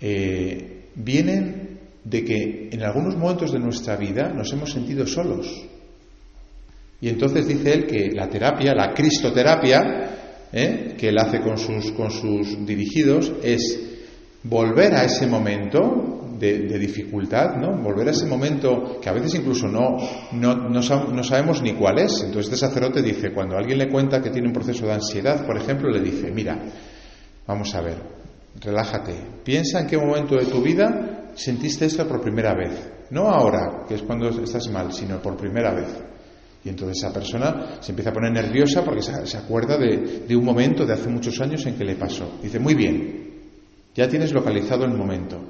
Eh, 0.00 0.88
vienen 0.94 1.78
de 2.04 2.24
que 2.24 2.68
en 2.72 2.82
algunos 2.82 3.16
momentos 3.16 3.52
de 3.52 3.58
nuestra 3.58 3.96
vida 3.96 4.32
nos 4.32 4.52
hemos 4.52 4.70
sentido 4.72 5.06
solos 5.06 5.68
y 7.00 7.08
entonces 7.08 7.48
dice 7.48 7.72
él 7.72 7.86
que 7.86 8.10
la 8.12 8.28
terapia, 8.28 8.74
la 8.74 8.92
cristoterapia, 8.92 10.48
¿eh? 10.52 10.94
que 10.98 11.08
él 11.08 11.18
hace 11.18 11.40
con 11.40 11.56
sus, 11.56 11.92
con 11.92 12.10
sus 12.10 12.66
dirigidos, 12.66 13.32
es 13.42 13.80
volver 14.42 14.94
a 14.94 15.04
ese 15.04 15.26
momento 15.26 16.36
de, 16.38 16.78
dificultad, 16.78 17.56
¿no? 17.56 17.76
Volver 17.82 18.08
a 18.08 18.10
ese 18.12 18.24
momento 18.24 18.98
que 19.00 19.10
a 19.10 19.12
veces 19.12 19.34
incluso 19.34 19.68
no, 19.68 19.98
no, 20.32 20.68
no, 20.70 21.22
sabemos 21.22 21.60
ni 21.62 21.74
cuál 21.74 21.98
es. 21.98 22.22
Entonces 22.22 22.52
este 22.52 22.56
sacerdote 22.56 23.02
dice, 23.02 23.32
cuando 23.32 23.56
alguien 23.56 23.78
le 23.78 23.90
cuenta 23.90 24.22
que 24.22 24.30
tiene 24.30 24.48
un 24.48 24.54
proceso 24.54 24.86
de 24.86 24.94
ansiedad, 24.94 25.44
por 25.44 25.56
ejemplo, 25.58 25.90
le 25.90 26.00
dice, 26.00 26.30
mira, 26.30 26.58
vamos 27.46 27.74
a 27.74 27.80
ver, 27.80 27.96
relájate, 28.60 29.14
piensa 29.44 29.80
en 29.80 29.86
qué 29.86 29.98
momento 29.98 30.36
de 30.36 30.46
tu 30.46 30.62
vida 30.62 31.32
sentiste 31.34 31.86
esto 31.86 32.06
por 32.06 32.20
primera 32.20 32.54
vez. 32.54 32.90
No 33.10 33.28
ahora, 33.28 33.84
que 33.88 33.94
es 33.94 34.02
cuando 34.02 34.28
estás 34.28 34.68
mal, 34.68 34.92
sino 34.92 35.20
por 35.20 35.36
primera 35.36 35.72
vez. 35.72 35.88
Y 36.64 36.68
entonces 36.68 36.98
esa 36.98 37.12
persona 37.12 37.78
se 37.80 37.92
empieza 37.92 38.10
a 38.10 38.12
poner 38.12 38.32
nerviosa 38.32 38.84
porque 38.84 39.02
se, 39.02 39.36
acuerda 39.36 39.78
de, 39.78 40.36
un 40.36 40.44
momento 40.44 40.84
de 40.84 40.92
hace 40.92 41.08
muchos 41.08 41.40
años 41.40 41.64
en 41.66 41.76
que 41.76 41.84
le 41.84 41.96
pasó. 41.96 42.38
Dice, 42.42 42.58
muy 42.58 42.74
bien, 42.74 43.30
ya 43.94 44.08
tienes 44.08 44.32
localizado 44.32 44.84
el 44.84 44.92
momento. 44.92 45.40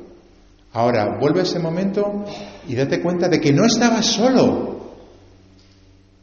Ahora, 0.73 1.18
vuelve 1.20 1.40
a 1.40 1.42
ese 1.42 1.59
momento 1.59 2.25
y 2.68 2.76
date 2.76 3.02
cuenta 3.02 3.28
de 3.28 3.40
que 3.40 3.52
no 3.52 3.64
estabas 3.64 4.06
solo. 4.06 4.70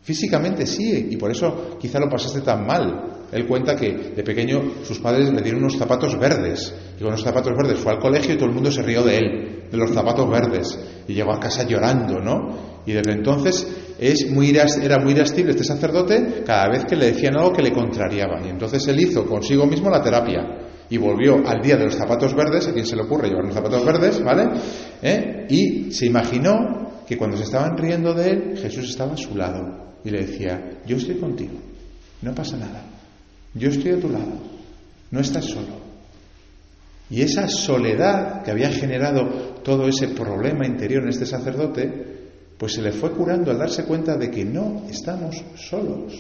Físicamente 0.02 0.66
sí, 0.66 1.10
y 1.12 1.18
por 1.18 1.32
eso 1.32 1.78
quizá 1.78 2.00
lo 2.00 2.10
pasaste 2.10 2.42
tan 2.42 2.66
mal. 2.66 3.17
Él 3.32 3.46
cuenta 3.46 3.76
que 3.76 3.92
de 4.16 4.24
pequeño 4.24 4.84
sus 4.84 5.00
padres 5.00 5.32
le 5.32 5.42
dieron 5.42 5.62
unos 5.62 5.78
zapatos 5.78 6.18
verdes. 6.18 6.74
Y 6.98 7.04
con 7.04 7.12
los 7.12 7.22
zapatos 7.22 7.54
verdes 7.56 7.80
fue 7.80 7.94
al 7.94 8.00
colegio 8.00 8.34
y 8.34 8.38
todo 8.38 8.48
el 8.48 8.56
mundo 8.56 8.72
se 8.72 8.82
rió 8.82 9.04
de 9.04 9.18
él, 9.18 9.64
de 9.70 9.78
los 9.78 9.92
zapatos 9.92 10.30
verdes. 10.30 10.80
Y 11.08 11.14
llegó 11.14 11.34
a 11.34 11.40
casa 11.40 11.64
llorando, 11.64 12.20
¿no? 12.20 12.78
Y 12.86 12.94
desde 12.94 13.12
entonces 13.12 13.68
es 14.00 14.30
muy, 14.32 14.50
era 14.50 15.00
muy 15.00 15.12
irascible 15.12 15.52
este 15.52 15.64
sacerdote 15.64 16.44
cada 16.46 16.70
vez 16.70 16.86
que 16.86 16.96
le 16.96 17.08
decían 17.08 17.38
algo 17.38 17.52
que 17.52 17.62
le 17.62 17.72
contrariaba. 17.72 18.42
Y 18.46 18.50
entonces 18.50 18.88
él 18.88 19.00
hizo 19.00 19.26
consigo 19.26 19.66
mismo 19.66 19.90
la 19.90 20.02
terapia. 20.02 20.64
Y 20.90 20.98
volvió 20.98 21.46
al 21.46 21.62
día 21.62 21.76
de 21.76 21.84
los 21.84 21.96
zapatos 21.96 22.34
verdes, 22.34 22.68
a 22.68 22.74
quien 22.74 22.86
se 22.86 22.96
le 22.96 23.02
ocurre 23.02 23.28
llevar 23.28 23.44
unos 23.44 23.56
zapatos 23.56 23.84
verdes, 23.84 24.24
¿vale? 24.24 24.48
¿Eh? 25.02 25.46
Y 25.50 25.92
se 25.92 26.06
imaginó 26.06 27.04
que 27.08 27.18
cuando 27.18 27.38
se 27.38 27.44
estaban 27.44 27.78
riendo 27.78 28.14
de 28.14 28.30
él, 28.30 28.58
Jesús 28.58 28.90
estaba 28.90 29.14
a 29.14 29.18
su 29.18 29.36
lado 29.36 29.96
y 30.04 30.10
le 30.10 30.20
decía, 30.26 30.80
yo 30.86 30.98
estoy 30.98 31.16
contigo, 31.16 31.58
no 32.22 32.34
pasa 32.34 32.58
nada, 32.58 32.84
yo 33.58 33.70
estoy 33.70 33.92
a 33.92 34.00
tu 34.00 34.10
lado, 34.10 34.34
no 35.12 35.20
estás 35.20 35.46
solo. 35.46 35.88
Y 37.10 37.22
esa 37.22 37.48
soledad 37.48 38.44
que 38.44 38.52
había 38.52 38.70
generado 38.70 39.26
todo 39.64 39.88
ese 39.88 40.10
problema 40.10 40.66
interior 40.66 41.04
en 41.04 41.10
este 41.10 41.26
sacerdote, 41.26 42.18
pues 42.58 42.74
se 42.74 42.82
le 42.82 42.92
fue 42.92 43.12
curando 43.12 43.52
al 43.52 43.60
darse 43.60 43.86
cuenta 43.86 44.18
de 44.18 44.30
que 44.30 44.44
no 44.44 44.84
estamos 44.90 45.42
solos, 45.56 46.14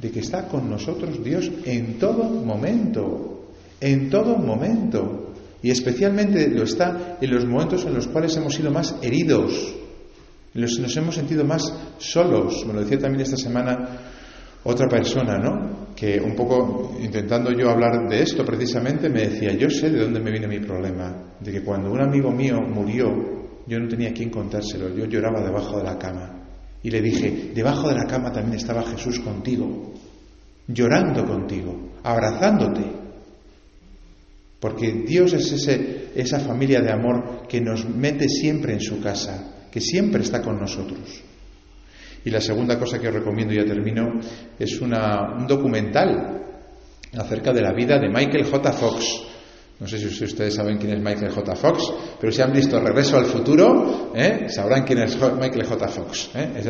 de 0.00 0.10
que 0.10 0.20
está 0.20 0.46
con 0.46 0.70
nosotros 0.70 1.22
Dios 1.24 1.50
en 1.64 1.98
todo 1.98 2.24
momento, 2.24 3.48
en 3.80 4.08
todo 4.08 4.36
momento. 4.36 5.32
Y 5.62 5.70
especialmente 5.70 6.48
lo 6.48 6.64
está 6.64 7.18
en 7.20 7.30
los 7.30 7.44
momentos 7.44 7.84
en 7.84 7.94
los 7.94 8.06
cuales 8.08 8.36
hemos 8.36 8.54
sido 8.54 8.70
más 8.70 8.96
heridos, 9.02 9.74
en 10.54 10.60
los 10.60 10.76
que 10.76 10.82
nos 10.82 10.96
hemos 10.96 11.14
sentido 11.14 11.44
más 11.44 11.72
solos. 11.98 12.64
Me 12.66 12.74
lo 12.74 12.80
decía 12.82 12.98
también 12.98 13.22
esta 13.22 13.36
semana 13.36 14.01
otra 14.64 14.88
persona, 14.88 15.38
¿no? 15.38 15.92
Que 15.94 16.20
un 16.20 16.34
poco 16.34 16.96
intentando 17.00 17.50
yo 17.52 17.70
hablar 17.70 18.08
de 18.08 18.22
esto 18.22 18.44
precisamente 18.44 19.08
me 19.08 19.28
decía, 19.28 19.52
yo 19.52 19.68
sé 19.68 19.90
de 19.90 20.00
dónde 20.00 20.20
me 20.20 20.30
viene 20.30 20.48
mi 20.48 20.60
problema, 20.60 21.34
de 21.40 21.52
que 21.52 21.62
cuando 21.62 21.90
un 21.90 22.00
amigo 22.00 22.30
mío 22.30 22.60
murió 22.60 23.42
yo 23.66 23.78
no 23.78 23.88
tenía 23.88 24.12
quien 24.12 24.30
contárselo, 24.30 24.94
yo 24.94 25.06
lloraba 25.06 25.40
debajo 25.42 25.78
de 25.78 25.84
la 25.84 25.98
cama. 25.98 26.40
Y 26.82 26.90
le 26.90 27.00
dije, 27.00 27.52
debajo 27.54 27.88
de 27.88 27.94
la 27.94 28.06
cama 28.06 28.32
también 28.32 28.58
estaba 28.58 28.82
Jesús 28.82 29.20
contigo, 29.20 29.94
llorando 30.66 31.24
contigo, 31.24 31.92
abrazándote. 32.02 32.82
Porque 34.58 35.04
Dios 35.06 35.32
es 35.32 35.52
ese, 35.52 36.10
esa 36.14 36.40
familia 36.40 36.80
de 36.80 36.92
amor 36.92 37.46
que 37.48 37.60
nos 37.60 37.88
mete 37.88 38.28
siempre 38.28 38.74
en 38.74 38.80
su 38.80 39.00
casa, 39.00 39.68
que 39.70 39.80
siempre 39.80 40.22
está 40.22 40.42
con 40.42 40.58
nosotros. 40.58 41.22
Y 42.24 42.30
la 42.30 42.40
segunda 42.40 42.78
cosa 42.78 42.98
que 42.98 43.08
os 43.08 43.14
recomiendo, 43.14 43.54
ya 43.54 43.64
termino, 43.64 44.20
es 44.58 44.80
una, 44.80 45.36
un 45.38 45.46
documental 45.46 46.42
acerca 47.18 47.52
de 47.52 47.62
la 47.62 47.72
vida 47.72 47.98
de 47.98 48.08
Michael 48.08 48.44
J. 48.44 48.72
Fox. 48.72 49.32
No 49.82 49.88
sé 49.88 49.98
si 49.98 50.24
ustedes 50.24 50.54
saben 50.54 50.78
quién 50.78 50.92
es 50.92 51.00
Michael 51.00 51.32
J. 51.32 51.56
Fox, 51.56 51.92
pero 52.20 52.32
si 52.32 52.40
han 52.40 52.52
visto 52.52 52.78
Regreso 52.78 53.16
al 53.16 53.24
Futuro, 53.24 54.12
¿eh? 54.14 54.46
sabrán 54.48 54.84
quién 54.84 55.00
es 55.00 55.16
Michael 55.16 55.64
J. 55.64 55.88
Fox. 55.88 56.30
¿eh? 56.36 56.52
Es 56.56 56.66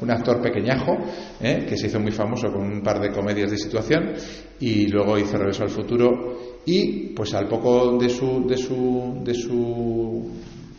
un, 0.00 0.10
actor 0.10 0.40
pequeñajo 0.40 0.96
¿eh? 1.42 1.66
que 1.68 1.76
se 1.76 1.88
hizo 1.88 2.00
muy 2.00 2.12
famoso 2.12 2.50
con 2.50 2.62
un 2.62 2.80
par 2.80 3.00
de 3.00 3.10
comedias 3.10 3.50
de 3.50 3.58
situación 3.58 4.14
y 4.60 4.86
luego 4.86 5.18
hizo 5.18 5.36
Regreso 5.36 5.64
al 5.64 5.68
Futuro 5.68 6.60
y 6.64 7.08
pues 7.08 7.34
al 7.34 7.48
poco 7.48 7.98
de 7.98 8.08
su, 8.08 8.46
de 8.48 8.56
su, 8.56 9.20
de 9.22 9.34
su, 9.34 10.30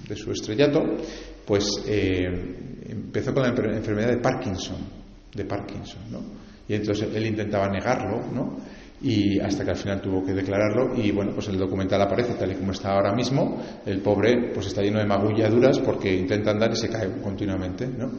de 0.09 0.15
su 0.15 0.31
estrellato, 0.31 0.81
pues 1.45 1.83
empezó 3.15 3.33
con 3.33 3.43
la 3.43 3.49
enfermedad 3.49 4.09
de 4.09 4.17
Parkinson, 4.17 4.77
de 5.33 5.45
Parkinson, 5.45 6.01
¿no? 6.11 6.19
Y 6.67 6.73
entonces 6.73 7.07
él 7.13 7.27
intentaba 7.27 7.69
negarlo, 7.69 8.21
¿no? 8.33 8.57
y 9.01 9.39
hasta 9.39 9.63
que 9.63 9.71
al 9.71 9.77
final 9.77 10.01
tuvo 10.01 10.25
que 10.25 10.33
declararlo 10.33 10.95
y 10.95 11.11
bueno, 11.11 11.31
pues 11.33 11.47
el 11.49 11.57
documental 11.57 12.01
aparece 12.01 12.33
tal 12.33 12.51
y 12.51 12.55
como 12.55 12.71
está 12.71 12.93
ahora 12.93 13.13
mismo, 13.13 13.61
el 13.85 13.99
pobre 13.99 14.51
pues 14.53 14.67
está 14.67 14.81
lleno 14.81 14.99
de 14.99 15.05
magulladuras 15.05 15.79
porque 15.79 16.13
intenta 16.13 16.51
andar 16.51 16.71
y 16.71 16.75
se 16.75 16.89
cae 16.89 17.21
continuamente, 17.21 17.87
¿no? 17.87 18.09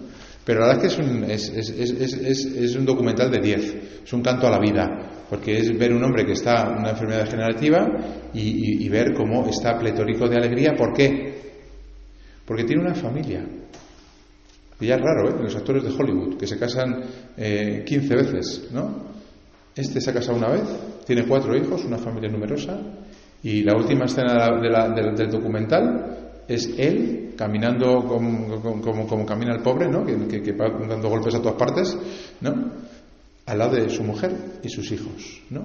Pero 0.45 0.61
la 0.61 0.69
verdad 0.69 0.85
es 0.85 0.95
que 0.95 1.03
es 1.03 1.09
un, 1.09 1.25
es, 1.25 1.49
es, 1.49 2.45
es, 2.45 2.77
un 2.77 2.85
documental 2.85 3.33
de 3.33 3.41
10, 3.41 3.75
es 4.05 4.13
un 4.13 4.23
canto 4.23 4.47
a 4.47 4.51
la 4.51 4.61
vida, 4.61 5.25
porque 5.29 5.57
es 5.57 5.77
ver 5.77 5.93
un 5.93 6.05
hombre 6.05 6.25
que 6.25 6.35
está 6.35 6.69
en 6.69 6.79
una 6.79 6.91
enfermedad 6.91 7.25
degenerativa 7.25 7.85
y, 8.33 8.85
y, 8.85 8.89
ver 8.89 9.13
cómo 9.13 9.49
está 9.49 9.77
pletórico 9.77 10.29
de 10.29 10.37
alegría, 10.37 10.75
¿por 10.79 10.93
qué? 10.93 11.35
Porque 12.45 12.63
tiene 12.63 12.83
una 12.83 12.95
familia, 12.95 13.45
y 14.81 14.87
ya 14.87 14.97
es 14.97 15.01
raro, 15.01 15.31
¿eh? 15.31 15.43
Los 15.43 15.57
actores 15.57 15.85
de 15.85 15.91
Hollywood, 15.91 16.37
que 16.37 16.47
se 16.47 16.59
casan 16.59 17.03
eh, 17.37 17.83
15 17.87 18.15
veces, 18.15 18.69
¿no? 18.73 19.07
Este 19.75 20.01
se 20.01 20.11
ha 20.11 20.15
casado 20.15 20.39
una 20.39 20.49
vez, 20.49 20.65
tiene 21.07 21.27
cuatro 21.27 21.57
hijos, 21.57 21.85
una 21.85 21.99
familia 21.99 22.31
numerosa, 22.31 22.79
y 23.43 23.63
la 23.63 23.77
última 23.77 24.07
escena 24.07 24.59
del 24.61 25.31
documental 25.31 26.43
es 26.49 26.75
él 26.79 27.35
caminando 27.37 28.05
como, 28.07 28.81
como, 28.81 29.27
camina 29.27 29.55
el 29.55 29.63
pobre, 29.63 29.89
¿no? 29.89 30.05
Que, 30.05 30.43
que, 30.43 30.53
va 30.53 30.69
dando 30.89 31.09
golpes 31.09 31.35
a 31.35 31.43
todas 31.43 31.57
partes, 31.57 31.97
¿no? 32.41 32.73
Al 33.45 33.59
lado 33.59 33.77
de 33.77 33.89
su 33.91 34.03
mujer 34.03 34.33
y 34.63 34.69
sus 34.69 34.91
hijos, 34.91 35.43
¿no? 35.51 35.65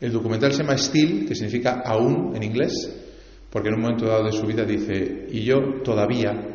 El 0.00 0.12
documental 0.12 0.52
se 0.52 0.62
llama 0.62 0.78
Still, 0.78 1.26
que 1.26 1.34
significa 1.34 1.82
aún 1.84 2.34
en 2.34 2.42
inglés, 2.42 2.72
porque 3.50 3.68
en 3.68 3.74
un 3.74 3.80
momento 3.82 4.06
dado 4.06 4.24
de 4.24 4.32
su 4.32 4.46
vida 4.46 4.64
dice, 4.64 5.26
y 5.30 5.44
yo 5.44 5.82
todavía, 5.82 6.53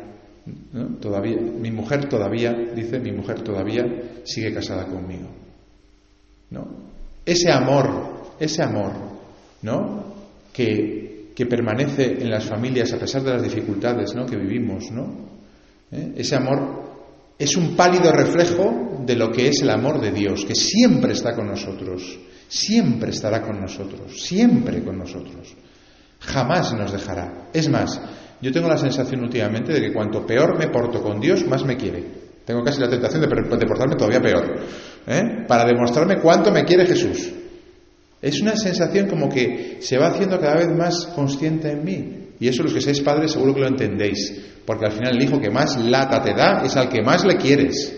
todavía, 1.00 1.36
mi 1.36 1.70
mujer 1.70 2.08
todavía, 2.08 2.52
dice, 2.74 2.98
mi 2.98 3.12
mujer 3.12 3.42
todavía 3.42 3.84
sigue 4.24 4.52
casada 4.52 4.86
conmigo. 4.86 5.28
¿No? 6.50 6.66
Ese 7.24 7.50
amor, 7.50 8.34
ese 8.38 8.62
amor, 8.62 8.92
¿no? 9.62 10.04
Que, 10.52 11.32
que 11.34 11.46
permanece 11.46 12.18
en 12.20 12.30
las 12.30 12.44
familias 12.44 12.92
a 12.92 12.98
pesar 12.98 13.22
de 13.22 13.32
las 13.32 13.42
dificultades 13.42 14.14
¿no? 14.14 14.26
que 14.26 14.36
vivimos, 14.36 14.90
¿no? 14.90 15.30
¿Eh? 15.92 16.12
Ese 16.16 16.36
amor 16.36 16.90
es 17.38 17.56
un 17.56 17.74
pálido 17.76 18.12
reflejo 18.12 19.02
de 19.06 19.16
lo 19.16 19.30
que 19.30 19.48
es 19.48 19.62
el 19.62 19.70
amor 19.70 20.00
de 20.00 20.12
Dios, 20.12 20.44
que 20.44 20.54
siempre 20.54 21.12
está 21.12 21.34
con 21.34 21.46
nosotros, 21.46 22.18
siempre 22.48 23.10
estará 23.10 23.42
con 23.42 23.60
nosotros, 23.60 24.20
siempre 24.22 24.82
con 24.82 24.98
nosotros. 24.98 25.54
Jamás 26.20 26.74
nos 26.74 26.92
dejará. 26.92 27.48
Es 27.52 27.68
más, 27.70 27.98
yo 28.40 28.52
tengo 28.52 28.68
la 28.68 28.78
sensación 28.78 29.22
últimamente 29.22 29.72
de 29.72 29.80
que 29.80 29.92
cuanto 29.92 30.24
peor 30.26 30.58
me 30.58 30.68
porto 30.68 31.02
con 31.02 31.20
Dios, 31.20 31.46
más 31.46 31.64
me 31.64 31.76
quiere. 31.76 32.04
Tengo 32.44 32.64
casi 32.64 32.80
la 32.80 32.88
tentación 32.88 33.20
de, 33.20 33.28
portarme 33.28 33.96
todavía 33.96 34.20
peor, 34.20 34.60
¿eh? 35.06 35.22
para 35.46 35.64
demostrarme 35.64 36.16
cuánto 36.20 36.50
me 36.50 36.64
quiere 36.64 36.86
Jesús. 36.86 37.30
Es 38.22 38.40
una 38.40 38.56
sensación 38.56 39.08
como 39.08 39.28
que 39.28 39.78
se 39.80 39.98
va 39.98 40.08
haciendo 40.08 40.38
cada 40.38 40.56
vez 40.56 40.68
más 40.68 41.06
consciente 41.14 41.70
en 41.70 41.84
mí. 41.84 42.16
Y 42.40 42.48
eso 42.48 42.62
los 42.62 42.72
que 42.72 42.80
seáis 42.80 43.00
padres 43.00 43.32
seguro 43.32 43.54
que 43.54 43.60
lo 43.60 43.68
entendéis, 43.68 44.34
porque 44.64 44.86
al 44.86 44.92
final 44.92 45.16
el 45.16 45.22
hijo 45.22 45.40
que 45.40 45.50
más 45.50 45.76
lata 45.78 46.22
te 46.22 46.34
da 46.34 46.62
es 46.64 46.76
al 46.76 46.88
que 46.88 47.02
más 47.02 47.24
le 47.24 47.36
quieres. 47.36 47.96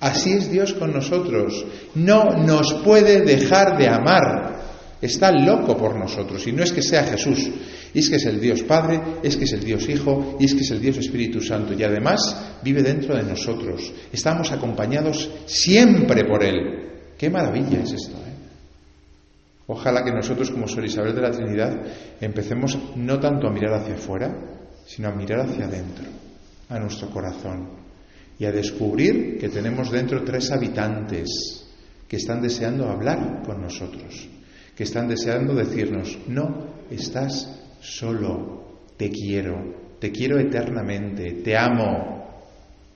Así 0.00 0.32
es 0.32 0.50
Dios 0.50 0.74
con 0.74 0.92
nosotros. 0.92 1.64
No 1.94 2.36
nos 2.36 2.74
puede 2.84 3.22
dejar 3.22 3.78
de 3.78 3.88
amar. 3.88 4.55
Está 5.00 5.30
loco 5.30 5.76
por 5.76 5.94
nosotros 5.94 6.46
y 6.46 6.52
no 6.52 6.62
es 6.62 6.72
que 6.72 6.80
sea 6.80 7.04
Jesús, 7.04 7.50
es 7.92 8.08
que 8.08 8.16
es 8.16 8.24
el 8.24 8.40
Dios 8.40 8.62
Padre, 8.62 9.00
es 9.22 9.36
que 9.36 9.44
es 9.44 9.52
el 9.52 9.62
Dios 9.62 9.86
Hijo 9.88 10.36
y 10.40 10.46
es 10.46 10.54
que 10.54 10.62
es 10.62 10.70
el 10.70 10.80
Dios 10.80 10.96
Espíritu 10.96 11.40
Santo 11.40 11.74
y 11.74 11.82
además 11.82 12.58
vive 12.62 12.82
dentro 12.82 13.14
de 13.14 13.22
nosotros. 13.22 13.92
Estamos 14.10 14.52
acompañados 14.52 15.30
siempre 15.44 16.24
por 16.24 16.42
Él. 16.42 16.56
Qué 17.18 17.28
maravilla 17.28 17.80
es 17.82 17.92
esto. 17.92 18.16
¿eh? 18.16 18.32
Ojalá 19.66 20.02
que 20.02 20.12
nosotros 20.12 20.50
como 20.50 20.66
Sor 20.66 20.86
Isabel 20.86 21.14
de 21.14 21.22
la 21.22 21.30
Trinidad 21.30 21.78
empecemos 22.20 22.78
no 22.96 23.20
tanto 23.20 23.48
a 23.48 23.52
mirar 23.52 23.74
hacia 23.74 23.96
afuera, 23.96 24.34
sino 24.86 25.08
a 25.08 25.14
mirar 25.14 25.40
hacia 25.40 25.66
adentro, 25.66 26.06
a 26.70 26.78
nuestro 26.78 27.10
corazón 27.10 27.68
y 28.38 28.46
a 28.46 28.52
descubrir 28.52 29.36
que 29.38 29.50
tenemos 29.50 29.90
dentro 29.90 30.24
tres 30.24 30.50
habitantes 30.52 31.66
que 32.08 32.16
están 32.16 32.40
deseando 32.40 32.88
hablar 32.88 33.42
con 33.44 33.60
nosotros 33.60 34.28
que 34.76 34.84
están 34.84 35.08
deseando 35.08 35.54
decirnos, 35.54 36.18
no 36.28 36.66
estás 36.90 37.60
solo, 37.80 38.82
te 38.96 39.10
quiero, 39.10 39.96
te 39.98 40.12
quiero 40.12 40.38
eternamente, 40.38 41.32
te 41.42 41.56
amo, 41.56 42.16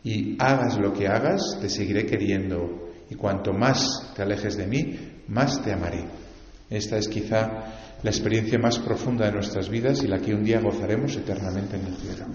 y 0.04 0.36
hagas 0.38 0.78
lo 0.78 0.92
que 0.92 1.08
hagas, 1.08 1.58
te 1.60 1.68
seguiré 1.68 2.06
queriendo, 2.06 2.90
y 3.08 3.14
cuanto 3.14 3.52
más 3.52 4.12
te 4.14 4.22
alejes 4.22 4.56
de 4.56 4.66
mí, 4.66 4.98
más 5.28 5.62
te 5.62 5.72
amaré. 5.72 6.04
Esta 6.68 6.98
es 6.98 7.08
quizá 7.08 7.98
la 8.02 8.10
experiencia 8.10 8.58
más 8.58 8.78
profunda 8.78 9.26
de 9.26 9.32
nuestras 9.32 9.68
vidas 9.68 10.02
y 10.02 10.06
la 10.06 10.18
que 10.18 10.34
un 10.34 10.44
día 10.44 10.60
gozaremos 10.60 11.16
eternamente 11.16 11.76
en 11.76 11.86
el 11.86 11.96
cielo. 11.96 12.26